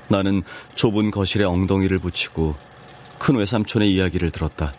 [0.08, 0.42] 나는
[0.74, 2.54] 좁은 거실에 엉덩이를 붙이고
[3.18, 4.72] 큰 외삼촌의 이야기를 들었다.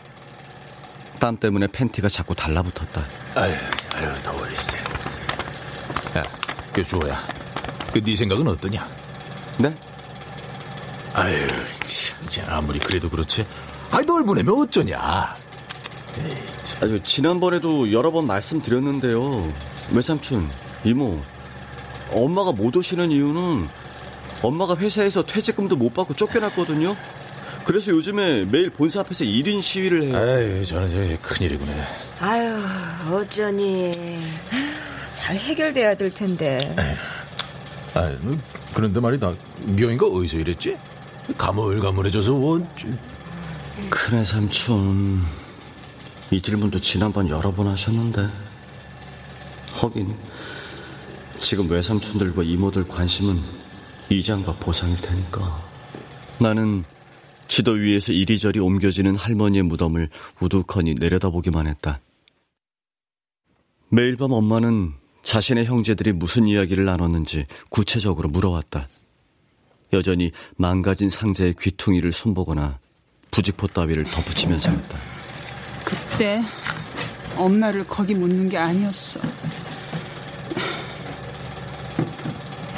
[1.19, 3.05] 땀 때문에 팬티가 자꾸 달라붙었다.
[3.35, 3.53] 아유,
[3.95, 4.77] 아유, 더워, 진짜.
[6.17, 6.23] 야,
[6.73, 7.21] 그 주호야.
[7.93, 8.87] 그네 생각은 어떠냐?
[9.59, 9.75] 네?
[11.13, 11.47] 아유,
[12.27, 13.45] 참, 아무리 그래도 그렇지.
[13.91, 15.37] 아이, 널 보내면 어쩌냐?
[16.17, 16.37] 에이,
[16.81, 19.53] 아주 지난번에도 여러 번 말씀드렸는데요.
[19.91, 20.49] 외삼촌,
[20.83, 21.21] 이모,
[22.11, 23.69] 엄마가 못 오시는 이유는
[24.41, 26.95] 엄마가 회사에서 퇴직금도 못 받고 쫓겨났거든요.
[27.65, 30.17] 그래서 요즘에 매일 본사 앞에서 1인 시위를 해요.
[30.17, 31.73] 아유, 저는 저 큰일이구나.
[32.19, 32.61] 아유,
[33.11, 33.91] 어쩌니.
[35.11, 36.75] 잘 해결돼야 될 텐데.
[37.93, 38.11] 아,
[38.73, 39.33] 그런데 말이다.
[39.61, 40.77] 묘인가 어디서 이랬지?
[41.37, 42.67] 가물가물해져서 원.
[43.89, 45.23] 큰애 삼촌.
[46.31, 48.27] 이 질문도 지난번 여러 번 하셨는데.
[49.71, 50.15] 하긴
[51.39, 53.39] 지금 외삼촌들과 이모들 관심은
[54.09, 55.61] 이장과 보상일 테니까.
[56.39, 56.83] 나는
[57.47, 61.99] 지도 위에서 이리저리 옮겨지는 할머니의 무덤을 우두커니 내려다보기만 했다.
[63.89, 68.89] 매일 밤 엄마는 자신의 형제들이 무슨 이야기를 나눴는지 구체적으로 물어왔다.
[69.93, 72.79] 여전히 망가진 상자의 귀퉁이를 손보거나
[73.31, 74.97] 부직포 따위를 덧붙이면서였다.
[75.85, 76.41] 그때
[77.35, 79.19] 엄마를 거기 묻는 게 아니었어.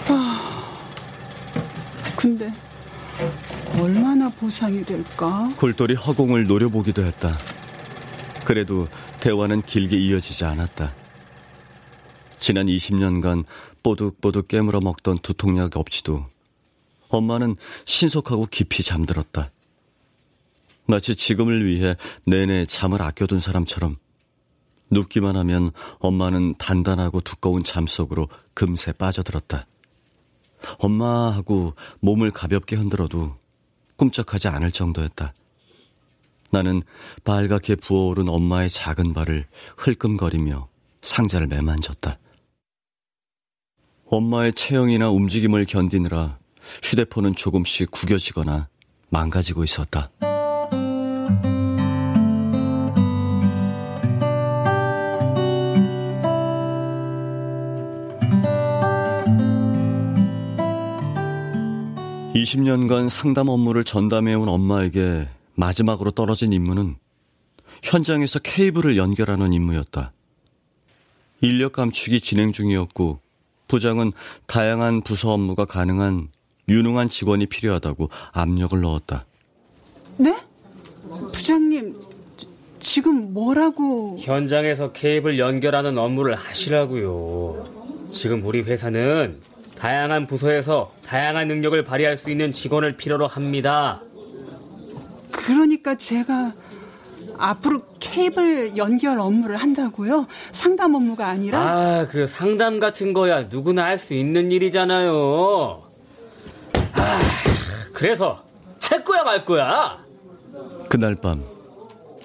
[0.09, 0.77] 아,
[2.15, 2.51] 근데
[3.79, 5.53] 얼마나 보상이 될까?
[5.57, 7.31] 골똘히 허공을 노려보기도 했다.
[8.45, 8.87] 그래도
[9.19, 10.93] 대화는 길게 이어지지 않았다.
[12.37, 13.43] 지난 20년간
[13.83, 16.25] 뽀득뽀득 깨물어 먹던 두통약 없이도
[17.09, 19.51] 엄마는 신속하고 깊이 잠들었다.
[20.87, 23.97] 마치 지금을 위해 내내 잠을 아껴둔 사람처럼
[24.91, 29.67] 눕기만 하면 엄마는 단단하고 두꺼운 잠 속으로 금세 빠져들었다.
[30.77, 33.35] 엄마 하고 몸을 가볍게 흔들어도
[33.97, 35.33] 꿈쩍하지 않을 정도였다.
[36.51, 36.83] 나는
[37.23, 39.45] 빨갛게 부어오른 엄마의 작은 발을
[39.77, 40.67] 흘끔거리며
[41.01, 42.17] 상자를 매만졌다.
[44.07, 46.37] 엄마의 체형이나 움직임을 견디느라
[46.83, 48.69] 휴대폰은 조금씩 구겨지거나
[49.09, 50.11] 망가지고 있었다.
[62.35, 66.95] 이십 년간 상담 업무를 전담해온 엄마에게 마지막으로 떨어진 임무는
[67.81, 70.11] 현장에서 케이블을 연결하는 임무였다.
[71.39, 73.21] 인력 감축이 진행 중이었고
[73.69, 74.11] 부장은
[74.47, 76.27] 다양한 부서 업무가 가능한
[76.67, 79.25] 유능한 직원이 필요하다고 압력을 넣었다.
[80.17, 80.35] 네?
[81.31, 81.95] 부장님,
[82.79, 84.17] 지금 뭐라고?
[84.19, 88.09] 현장에서 케이블 연결하는 업무를 하시라고요.
[88.11, 89.39] 지금 우리 회사는
[89.77, 94.01] 다양한 부서에서 다양한 능력을 발휘할 수 있는 직원을 필요로 합니다.
[95.31, 96.53] 그러니까 제가
[97.37, 100.25] 앞으로 케이블 연결 업무를 한다고요?
[100.51, 101.59] 상담 업무가 아니라?
[101.59, 105.83] 아, 그 상담 같은 거야 누구나 할 수 있는 일이잖아요.
[106.93, 107.19] 아,
[107.93, 108.43] 그래서
[108.79, 109.99] 할 거야 말 거야?
[110.89, 111.43] 그날 밤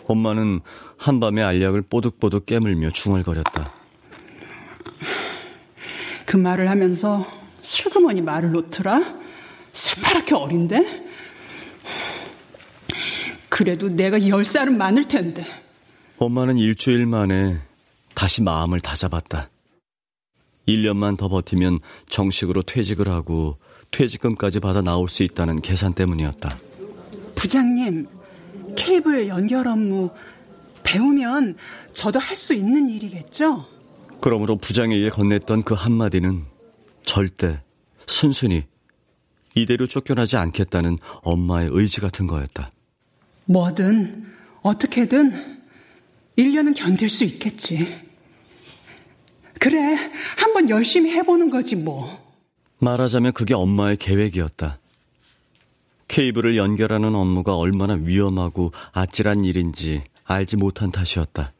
[0.06, 0.60] 엄마는
[0.96, 3.72] 한밤에 알약을 뽀득뽀득 깨물며 중얼거렸다.
[6.26, 7.26] 그 말을 하면서
[7.62, 9.00] 슬그머니 말을 놓더라.
[9.72, 11.10] 새파랗게 어린데?
[13.48, 15.44] 그래도 내가 열 살은 많을 텐데.
[16.18, 17.58] 엄마는 일주일 만에
[18.14, 19.50] 다시 마음을 다잡았다.
[20.68, 23.58] 1년만 더 버티면 정식으로 퇴직을 하고
[23.90, 26.56] 퇴직금까지 받아 나올 수 있다는 계산 때문이었다.
[27.34, 28.06] 부장님,
[28.76, 30.10] 케이블 연결 업무
[30.84, 31.56] 배우면
[31.92, 33.66] 저도 할 수 있는 일이겠죠?
[34.20, 36.44] 그러므로 부장에게 건넸던 그 한마디는
[37.04, 37.60] 절대,
[38.06, 38.64] 순순히
[39.54, 42.70] 이대로 쫓겨나지 않겠다는 엄마의 의지 같은 거였다.
[43.46, 44.26] 뭐든
[44.62, 45.60] 어떻게든
[46.38, 48.10] 1년은 견딜 수 있겠지.
[49.58, 52.18] 그래, 한번 열심히 해보는 거지 뭐.
[52.78, 54.78] 말하자면 그게 엄마의 계획이었다.
[56.08, 61.52] 케이블을 연결하는 업무가 얼마나 위험하고 아찔한 일인지 알지 못한 탓이었다.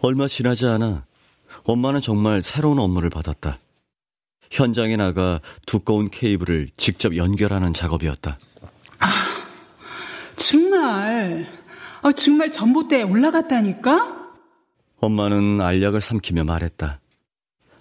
[0.00, 1.06] 얼마 지나지 않아
[1.64, 3.58] 엄마는 정말 새로운 업무를 받았다.
[4.50, 8.38] 현장에 나가 두꺼운 케이블을 직접 연결하는 작업이었다.
[8.98, 9.08] 아,
[10.36, 11.46] 정말,
[12.02, 14.30] 아, 정말 전봇대에 올라갔다니까?
[15.00, 17.00] 엄마는 알약을 삼키며 말했다.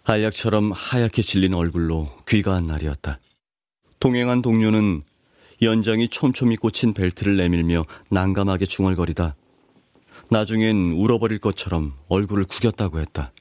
[0.03, 3.19] 알약처럼 하얗게 질린 얼굴로 귀가한 날이었다.
[3.99, 5.03] 동행한 동료는
[5.61, 9.35] 연장이 촘촘히 꽂힌 벨트를 내밀며 난감하게 중얼거리다.
[10.31, 13.31] 나중엔 울어버릴 것처럼 얼굴을 구겼다고 했다.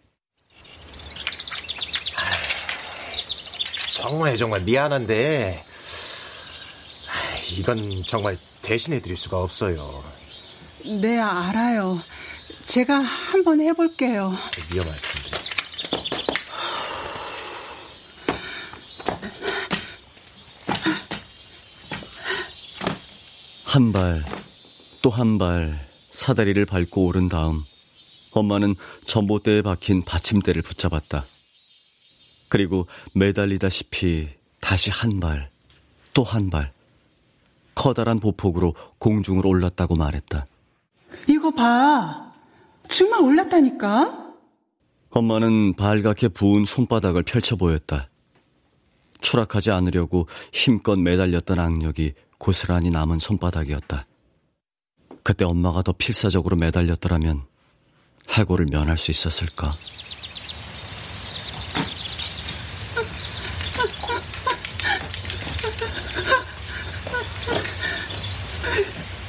[4.00, 5.62] 정말 정말 미안한데
[7.58, 10.02] 이건 정말 대신해 드릴 수가 없어요.
[11.02, 12.00] 네, 알아요.
[12.64, 14.34] 제가 한번 해볼게요.
[14.72, 15.30] 위험할 텐데.
[23.64, 24.24] 한 발,
[25.02, 25.78] 또 한 발
[26.10, 27.64] 사다리를 밟고 오른 다음
[28.32, 28.74] 엄마는
[29.06, 31.24] 전봇대에 박힌 받침대를 붙잡았다.
[32.50, 34.28] 그리고 매달리다시피
[34.60, 35.48] 다시 한 발,
[36.12, 36.72] 또 한 발,
[37.74, 40.44] 커다란 보폭으로 공중으로 올랐다고 말했다.
[41.28, 42.30] 이거 봐.
[42.88, 44.26] 정말 올랐다니까?
[45.10, 48.08] 엄마는 발갛게 부은 손바닥을 펼쳐 보였다.
[49.20, 54.06] 추락하지 않으려고 힘껏 매달렸던 악력이 고스란히 남은 손바닥이었다.
[55.22, 57.42] 그때 엄마가 더 필사적으로 매달렸더라면
[58.30, 59.70] 해고를 면할 수 있었을까?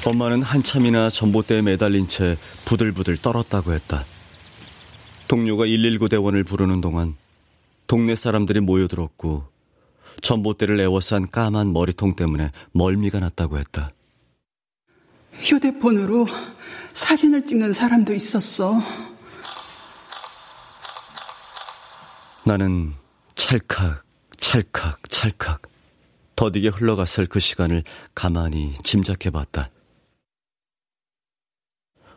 [0.04, 2.36] 엄마는 한참이나 전봇대에 매달린 채
[2.66, 4.04] 부들부들 떨었다고 했다.
[5.28, 7.16] 동료가 119 대원을 부르는 동안
[7.88, 9.46] 동네 사람들이 모여들었고
[10.22, 13.92] 전봇대를 에워싼 까만 머리통 때문에 멀미가 났다고 했다.
[15.34, 16.28] 휴대폰으로
[16.94, 18.82] 사진을 찍는 사람도 있었어.
[22.46, 22.92] 나는
[23.36, 24.04] 찰칵,
[24.38, 25.62] 찰칵, 찰칵
[26.36, 27.84] 더디게 흘러갔을 그 시간을
[28.16, 29.70] 가만히 짐작해 봤다.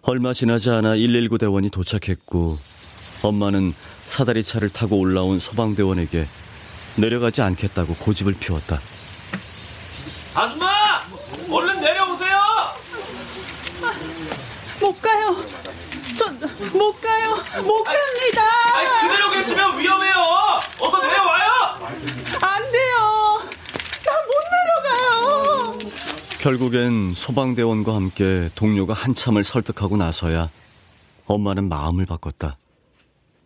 [0.06, 2.58] 얼마 지나지 않아 119 대원이 도착했고
[3.22, 3.74] 엄마는
[4.04, 6.26] 사다리 차를 타고 올라온 소방대원에게
[6.96, 8.80] 내려가지 않겠다고 고집을 피웠다.
[10.34, 11.00] 아줌마!
[11.50, 12.38] 얼른 내려오세요!
[14.80, 15.36] 못 가요.
[16.18, 16.26] 저,
[16.76, 17.34] 못 가요.
[17.62, 18.42] 못 갑니다.
[18.74, 20.14] 아니, 그대로 계시면 위험해요!
[20.80, 21.50] 어서 내려와요!
[22.42, 23.40] 안 돼요.
[24.04, 25.78] 나 못 내려가요.
[26.44, 30.50] 결국엔 소방대원과 함께 동료가 한참을 설득하고 나서야
[31.24, 32.56] 엄마는 마음을 바꿨다.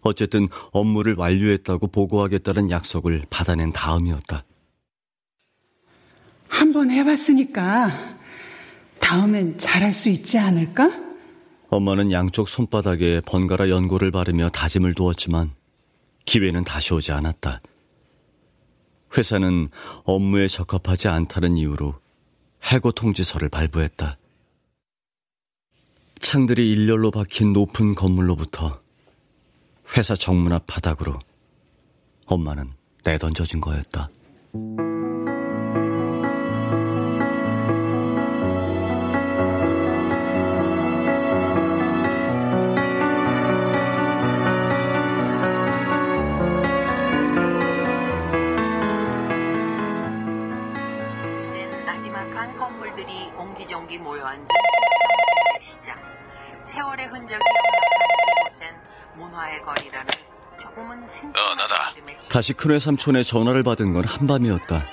[0.01, 4.43] 어쨌든 업무를 완료했다고 보고하겠다는 약속을 받아낸 다음이었다.
[6.49, 8.17] 한번 해봤으니까
[8.99, 10.91] 다음엔 잘할 수 있지 않을까?
[11.69, 15.53] 엄마는 양쪽 손바닥에 번갈아 연고를 바르며 다짐을 두었지만
[16.25, 17.61] 기회는 다시 오지 않았다.
[19.17, 19.69] 회사는
[20.03, 21.95] 업무에 적합하지 않다는 이유로
[22.65, 24.19] 해고 통지서를 발부했다.
[26.21, 28.81] 창들이 일렬로 박힌 높은 건물로부터
[29.97, 31.19] 회사 정문 앞 바닥으로
[32.27, 32.71] 엄마는
[33.05, 34.11] 내던져진 거였다.
[57.19, 58.75] 흔적이 역력한 이곳엔
[59.17, 60.07] 문화의 거리라는
[60.61, 62.29] 조금은 생소한 어, 나다.
[62.29, 64.87] 다시 큰외 삼촌의 전화를 받은 건 한밤이었다.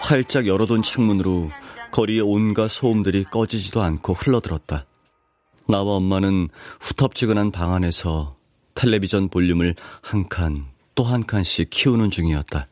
[0.00, 1.50] 활짝 열어둔 창문으로
[1.90, 4.84] 거리의 온갖 소음들이 꺼지지도 않고 흘러들었다.
[5.66, 6.48] 나와 엄마는
[6.80, 8.36] 후텁지근한 방 안에서
[8.74, 12.68] 텔레비전 볼륨을 한 칸, 또 한 칸씩 키우는 중이었다.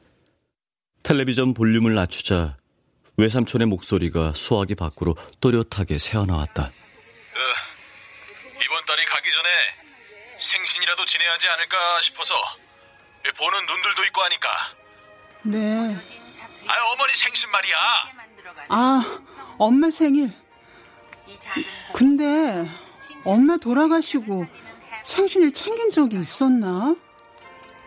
[1.02, 2.56] 텔레비전 볼륨을 낮추자
[3.16, 6.64] 외삼촌의 목소리가 수화기 밖으로 또렷하게 새어나왔다.
[6.64, 7.65] 어,
[8.86, 9.48] 달이 가기 전에
[10.38, 12.34] 생신이라도 지내야지 않을까 싶어서
[13.36, 14.48] 보는 눈들도 있고 하니까.
[15.42, 15.96] 네.
[16.68, 17.76] 아, 어머니 생신 말이야.
[18.68, 19.18] 아,
[19.58, 20.32] 엄마 생일.
[21.92, 22.68] 근데
[23.24, 24.46] 엄마 돌아가시고
[25.02, 26.94] 생신을 챙긴 적이 있었나?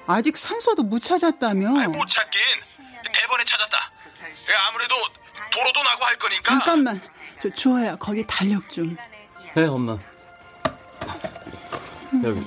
[0.08, 1.70] 아직 산소도 못 찾았다며.
[1.90, 2.42] 못 찾긴
[3.14, 3.92] 대번에 찾았다.
[4.68, 4.96] 아무래도
[5.52, 6.42] 도로도 나고 할 거니까.
[6.44, 7.02] 잠깐만.
[7.40, 8.98] 저 주호야, 거기 달력 좀.
[9.56, 9.98] 네, 엄마.
[12.24, 12.46] 여기.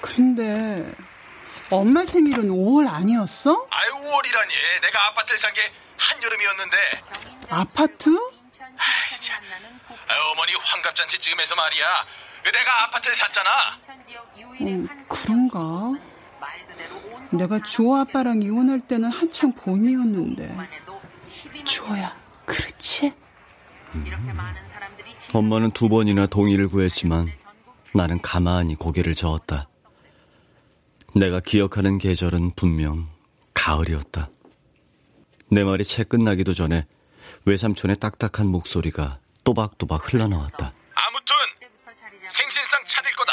[0.00, 0.90] 근데
[1.70, 3.66] 엄마 생일은 5월 아니었어?
[3.70, 4.82] 아유, 5월이라니.
[4.82, 5.62] 내가 아파트를 산 게
[5.98, 6.76] 한여름이었는데.
[7.50, 8.10] 아파트?
[10.08, 12.06] 아유, 어머니 환갑잔치 쯤에서 말이야.
[12.52, 13.50] 내가 아파트를 샀잖아.
[14.60, 15.58] 어, 그런가?
[17.30, 20.48] 내가 주호 아빠랑 이혼할 때는 한창 봄이었는데.
[21.64, 23.12] 주호야, 그렇지?
[25.32, 27.32] 엄마는 두 번이나 동의를 구했지만
[27.94, 29.68] 나는 가만히 고개를 저었다.
[31.14, 33.08] 내가 기억하는 계절은 분명
[33.54, 34.30] 가을이었다.
[35.50, 36.86] 내 말이 채 끝나기도 전에
[37.44, 40.72] 외삼촌의 딱딱한 목소리가 또박또박 흘러나왔다.
[40.94, 41.34] 아무튼
[42.28, 43.32] 생신상 차릴 거다.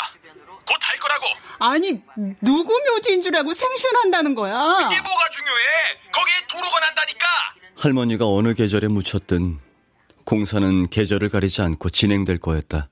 [0.65, 1.25] 곧 할 거라고.
[1.59, 2.01] 아니,
[2.41, 4.53] 누구 묘지인 줄 알고 생신한다는 거야?
[4.53, 6.11] 이게 뭐가 중요해?
[6.11, 7.25] 거기에 도로가 난다니까.
[7.75, 9.59] 할머니가 어느 계절에 묻혔든
[10.27, 12.89] 공사는 계절을 가리지 않고 진행될 거였다.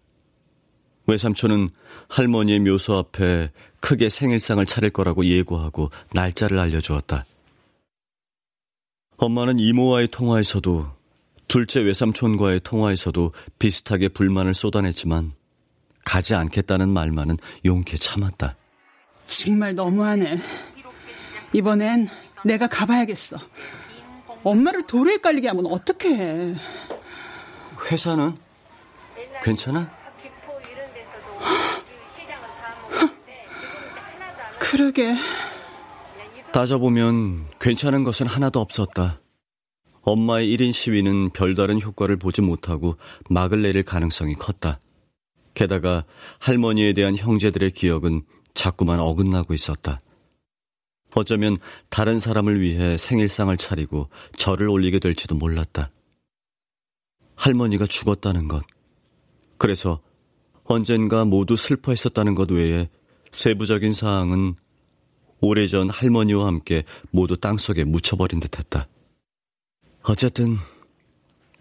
[1.05, 1.69] 외삼촌은
[2.07, 7.25] 할머니의 묘소 앞에 크게 생일상을 차릴 거라고 예고하고 날짜를 알려주었다.
[9.17, 10.87] 엄마는 이모와의 통화에서도
[11.49, 15.33] 둘째 외삼촌과의 통화에서도 비슷하게 불만을 쏟아냈지만
[16.05, 18.55] 가지 않겠다는 말만은 용케 참았다.
[19.25, 20.37] 정말 너무하네.
[21.51, 22.07] 이번엔
[22.45, 23.37] 내가 가봐야겠어.
[24.45, 26.55] 엄마를 도로에 깔리게 하면 어떡해.
[27.91, 28.37] 회사는?
[29.43, 29.91] 괜찮아?
[34.59, 35.13] 그러게.
[36.51, 39.21] 따져보면 괜찮은 것은 하나도 없었다.
[40.01, 42.97] 엄마의 1인 시위는 별다른 효과를 보지 못하고
[43.29, 44.79] 막을 내릴 가능성이 컸다.
[45.53, 46.05] 게다가
[46.39, 48.23] 할머니에 대한 형제들의 기억은
[48.53, 50.01] 자꾸만 어긋나고 있었다.
[51.15, 51.57] 어쩌면
[51.89, 55.89] 다른 사람을 위해 생일상을 차리고 절을 올리게 될지도 몰랐다.
[57.35, 58.63] 할머니가 죽었다는 것.
[59.57, 60.01] 그래서
[60.63, 62.89] 언젠가 모두 슬퍼했었다는 것 외에
[63.31, 64.55] 세부적인 사항은
[65.41, 68.87] 오래전 할머니와 함께 모두 땅속에 묻혀버린 듯 했다.
[70.03, 70.57] 어쨌든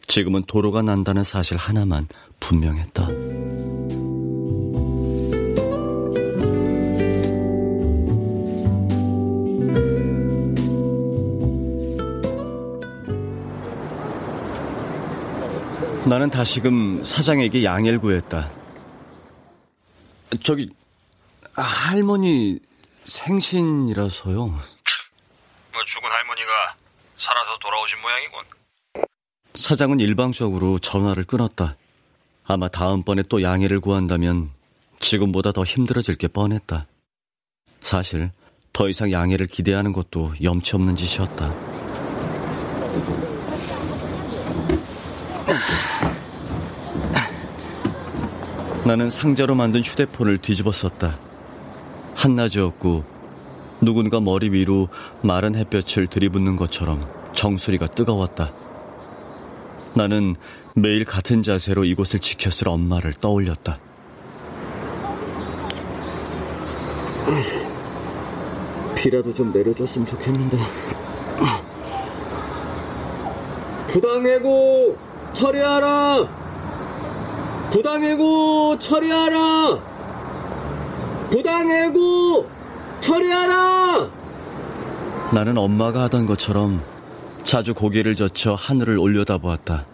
[0.07, 2.09] 지금은 도로가 난다는 사실 하나만
[2.41, 3.74] 분명했다.
[16.07, 18.51] 나는 다시금 사장에게 양해를 구했다.
[20.43, 20.69] 저기
[21.55, 22.59] 할머니
[23.05, 24.37] 생신이라서요.
[24.37, 26.77] 뭐 죽은 할머니가
[27.17, 28.45] 살아서 돌아오신 모양이군.
[29.55, 31.77] 사장은 일방적으로 전화를 끊었다.
[32.47, 34.51] 아마 다음번에 또 양해를 구한다면
[35.01, 36.87] 지금보다 더 힘들어질 게 뻔했다.
[37.81, 38.31] 사실
[38.75, 41.55] 더 이상 양해를 기대하는 것도 염치 없는 짓이었다.
[48.87, 51.17] 나는 상자로 만든 휴대폰을 뒤집었었다.
[52.17, 53.03] 한낮이었고
[53.81, 54.89] 누군가 머리 위로
[55.23, 57.03] 마른 햇볕을 들이붓는 것처럼
[57.35, 58.53] 정수리가 뜨거웠다.
[59.95, 60.37] 나는
[60.75, 63.79] 매일 같은 자세로 이곳을 지켰을 엄마를 떠올렸다.
[68.97, 70.59] 비라도 좀 내려줬으면 좋겠는데.
[73.89, 74.99] 부당해고
[75.33, 76.44] 처리하라!
[77.75, 79.81] 부당해고 처리하라!
[81.29, 82.49] 부당해고
[83.01, 84.11] 처리하라!
[85.33, 86.85] 나는 엄마가 하던 것처럼
[87.43, 89.87] 자주 고개를 젖혀 하늘을 올려다보았다.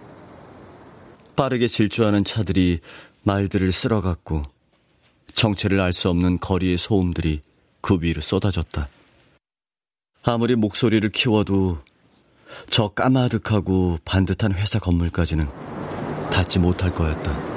[1.35, 2.81] 빠르게 질주하는 차들이
[3.23, 4.43] 말들을 쓸어갔고
[5.35, 7.41] 정체를 알 수 없는 거리의 소음들이
[7.81, 8.91] 그 위로 쏟아졌다.
[10.25, 11.79] 아무리 목소리를 키워도
[12.69, 15.49] 저 까마득하고 반듯한 회사 건물까지는
[16.31, 17.50] 닿지 못할 거였다.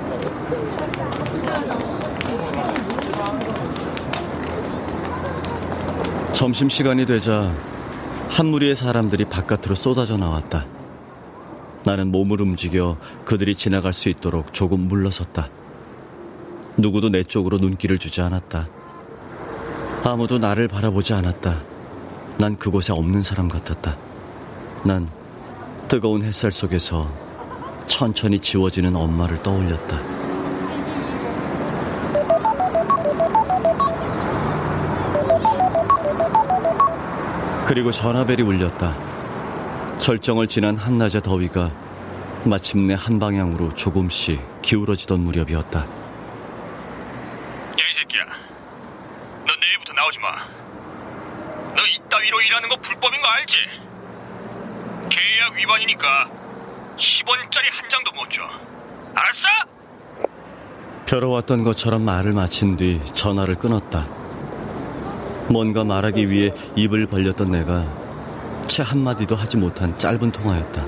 [6.43, 7.55] 점심시간이 되자
[8.27, 10.65] 한 무리의 사람들이 바깥으로 쏟아져 나왔다.
[11.85, 15.49] 나는 몸을 움직여 그들이 지나갈 수 있도록 조금 물러섰다.
[16.75, 18.67] 누구도 내 쪽으로 눈길을 주지 않았다.
[20.03, 21.61] 아무도 나를 바라보지 않았다.
[22.39, 23.95] 난 그곳에 없는 사람 같았다.
[24.83, 25.07] 난
[25.87, 27.09] 뜨거운 햇살 속에서
[27.87, 30.22] 천천히 지워지는 엄마를 떠올렸다.
[37.74, 38.95] 그리고 전화벨이 울렸다.
[39.97, 41.71] 절정을 지난 한낮의 더위가
[42.45, 45.80] 마침내 한 방향으로 조금씩 기울어지던 무렵이었다.
[45.80, 45.88] 야,
[47.76, 48.26] 이 새끼야.
[48.26, 50.36] 너 내일부터 나오지 마.
[51.76, 53.57] 너 이따위로 일하는 거 불법인 거 알지?
[55.09, 56.30] 계약 위반이니까
[56.95, 58.43] 10원짜리 한 장도 못 줘.
[59.15, 59.49] 알았어?
[61.07, 64.05] 벼러왔던 것처럼 말을 마친 뒤 전화를 끊었다.
[65.47, 67.83] 뭔가 말하기 위해 입을 벌렸던 내가
[68.67, 70.83] 채 한마디도 하지 못한 짧은 통화였다.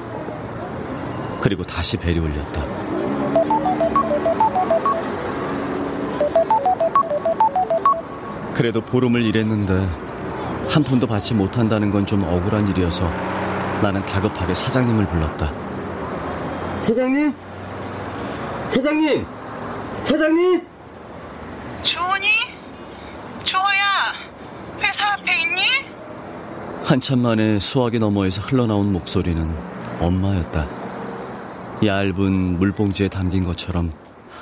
[1.41, 2.63] 그리고 다시 벨이 울렸다.
[8.53, 9.87] 그래도 보름을 일했는데
[10.69, 13.09] 한 푼도 받지 못한다는 건 좀 억울한 일이어서
[13.81, 15.51] 나는 다급하게 사장님을 불렀다.
[16.79, 17.33] 사장님?
[18.69, 19.25] 사장님!
[20.03, 20.61] 사장님!
[21.83, 22.27] 주원이?
[23.43, 24.13] 주호야,
[24.81, 25.61] 회사 앞에 있니?
[26.95, 29.53] 한참 만에 수화기 너머에서 흘러나온 목소리는
[29.99, 30.65] 엄마였다.
[31.85, 33.91] 얇은 물봉지에 담긴 것처럼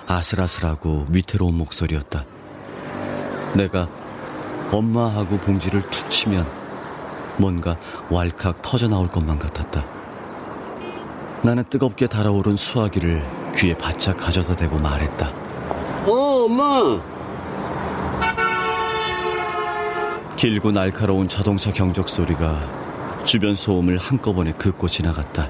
[0.05, 2.23] 아슬아슬하고 위태로운 목소리였다.
[3.55, 3.89] 내가
[4.71, 6.45] 엄마하고 봉지를 툭 치면
[7.37, 7.75] 뭔가
[8.11, 9.83] 왈칵 터져 나올 것만 같았다.
[11.41, 13.25] 나는 뜨겁게 달아오른 수화기를
[13.55, 15.27] 귀에 바짝 가져다 대고 말했다.
[16.05, 17.12] 어, 엄마!
[20.35, 22.59] 길고 날카로운 자동차 경적 소리가
[23.23, 25.49] 주변 소음을 한꺼번에 긋고 지나갔다.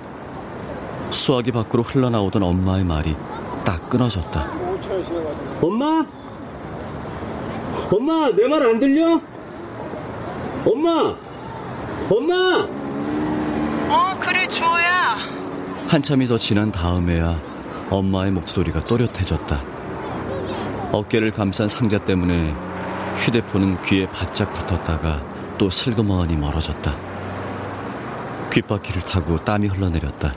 [1.10, 3.16] 수화기 밖으로 흘러나오던 엄마의 말이
[3.64, 4.48] 딱 끊어졌다.
[5.62, 6.06] 엄마?
[7.92, 9.22] 엄마, 내 말 안 들려?
[10.66, 11.16] 엄마!
[12.10, 12.68] 엄마!
[13.90, 15.18] 어, 그래, 주호야.
[15.88, 17.40] 한참이 더 지난 다음에야
[17.90, 19.62] 엄마의 목소리가 또렷해졌다.
[20.92, 22.54] 어깨를 감싼 상자 때문에
[23.18, 25.22] 휴대폰은 귀에 바짝 붙었다가
[25.58, 26.96] 또 슬그머니 멀어졌다.
[28.52, 30.34] 귓바퀴를 타고 땀이 흘러내렸다.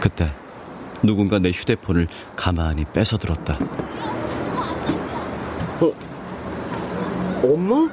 [0.00, 0.32] 그때
[1.02, 3.58] 누군가 내 휴대폰을 가만히 뺏어 들었다.
[5.80, 5.92] 어,
[7.42, 7.88] 엄마?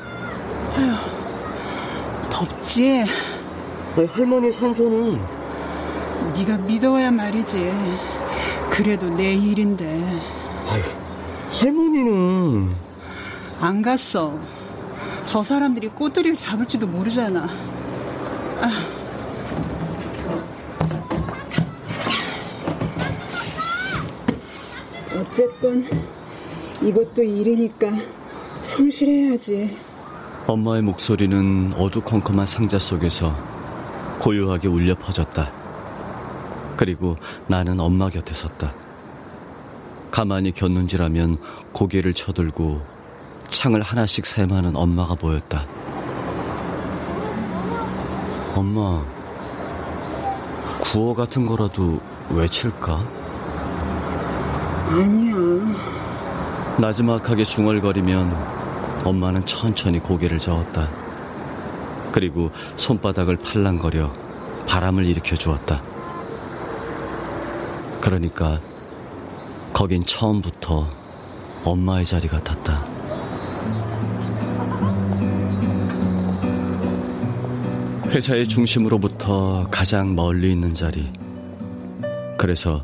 [2.30, 3.06] 덥지?
[3.98, 5.20] 아니, 할머니 산소는
[6.38, 7.74] 네가 믿어야 말이지.
[8.70, 10.22] 그래도 내 일인데.
[10.68, 10.84] 아유,
[11.52, 12.89] 할머니는
[13.62, 14.40] 안 갔어.
[15.26, 17.48] 저 사람들이 꼬투리를 잡을지도 모르잖아.
[18.62, 18.88] 아.
[25.20, 25.86] 어쨌건
[26.82, 27.92] 이것도 일이니까
[28.62, 29.78] 성실해야지.
[30.48, 33.36] 엄마의 목소리는 어두컴컴한 상자 속에서
[34.20, 35.52] 고요하게 울려 퍼졌다.
[36.78, 38.74] 그리고 나는 엄마 곁에 섰다.
[40.12, 41.38] 가만히 곁눈질하면
[41.74, 42.99] 고개를 쳐들고
[43.50, 45.66] 창을 하나씩 샘하는 엄마가 보였다.
[48.56, 49.02] 엄마,
[50.80, 53.00] 구호 같은 거라도 외칠까?
[54.90, 55.36] 아니야.
[56.78, 60.90] 나지막하게 중얼거리면 엄마는 천천히 고개를 저었다.
[62.12, 64.12] 그리고 손바닥을 팔랑거려
[64.68, 65.82] 바람을 일으켜 주었다.
[68.02, 68.60] 그러니까
[69.74, 70.88] 거긴 처음부터
[71.64, 72.99] 엄마의 자리 같았다.
[78.10, 81.12] 회사의 중심으로부터 가장 멀리 있는 자리.
[82.38, 82.84] 그래서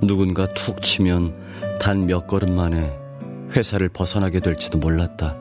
[0.00, 1.34] 누군가 툭 치면
[1.78, 2.96] 단 몇 걸음 만에
[3.54, 5.36] 회사를 벗어나게 될지도 몰랐다.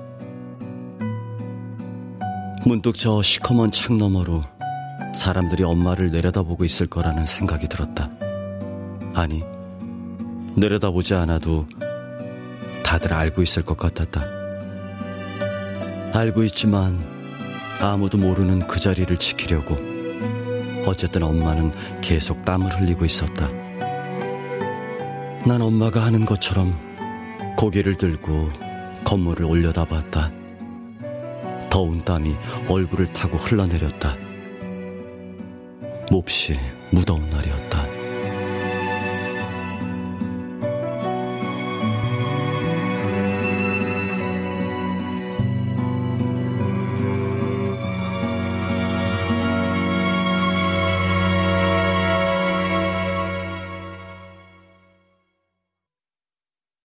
[2.65, 4.43] 문득 저 시커먼 창 너머로
[5.15, 8.09] 사람들이 엄마를 내려다보고 있을 거라는 생각이 들었다.
[9.13, 9.43] 아니,
[10.55, 11.65] 내려다보지 않아도
[12.83, 14.25] 다들 알고 있을 것 같았다.
[16.13, 17.16] 알고 있지만
[17.79, 19.77] 아무도 모르는 그 자리를 지키려고
[20.85, 21.71] 어쨌든 엄마는
[22.01, 23.49] 계속 땀을 흘리고 있었다.
[25.45, 26.75] 난 엄마가 하는 것처럼
[27.57, 28.49] 고개를 들고
[29.03, 30.31] 건물을 올려다 봤다.
[31.69, 32.35] 더운 땀이
[32.67, 34.15] 얼굴을 타고 흘러내렸다.
[36.11, 36.57] 몹시
[36.91, 37.86] 무더운 날이었다.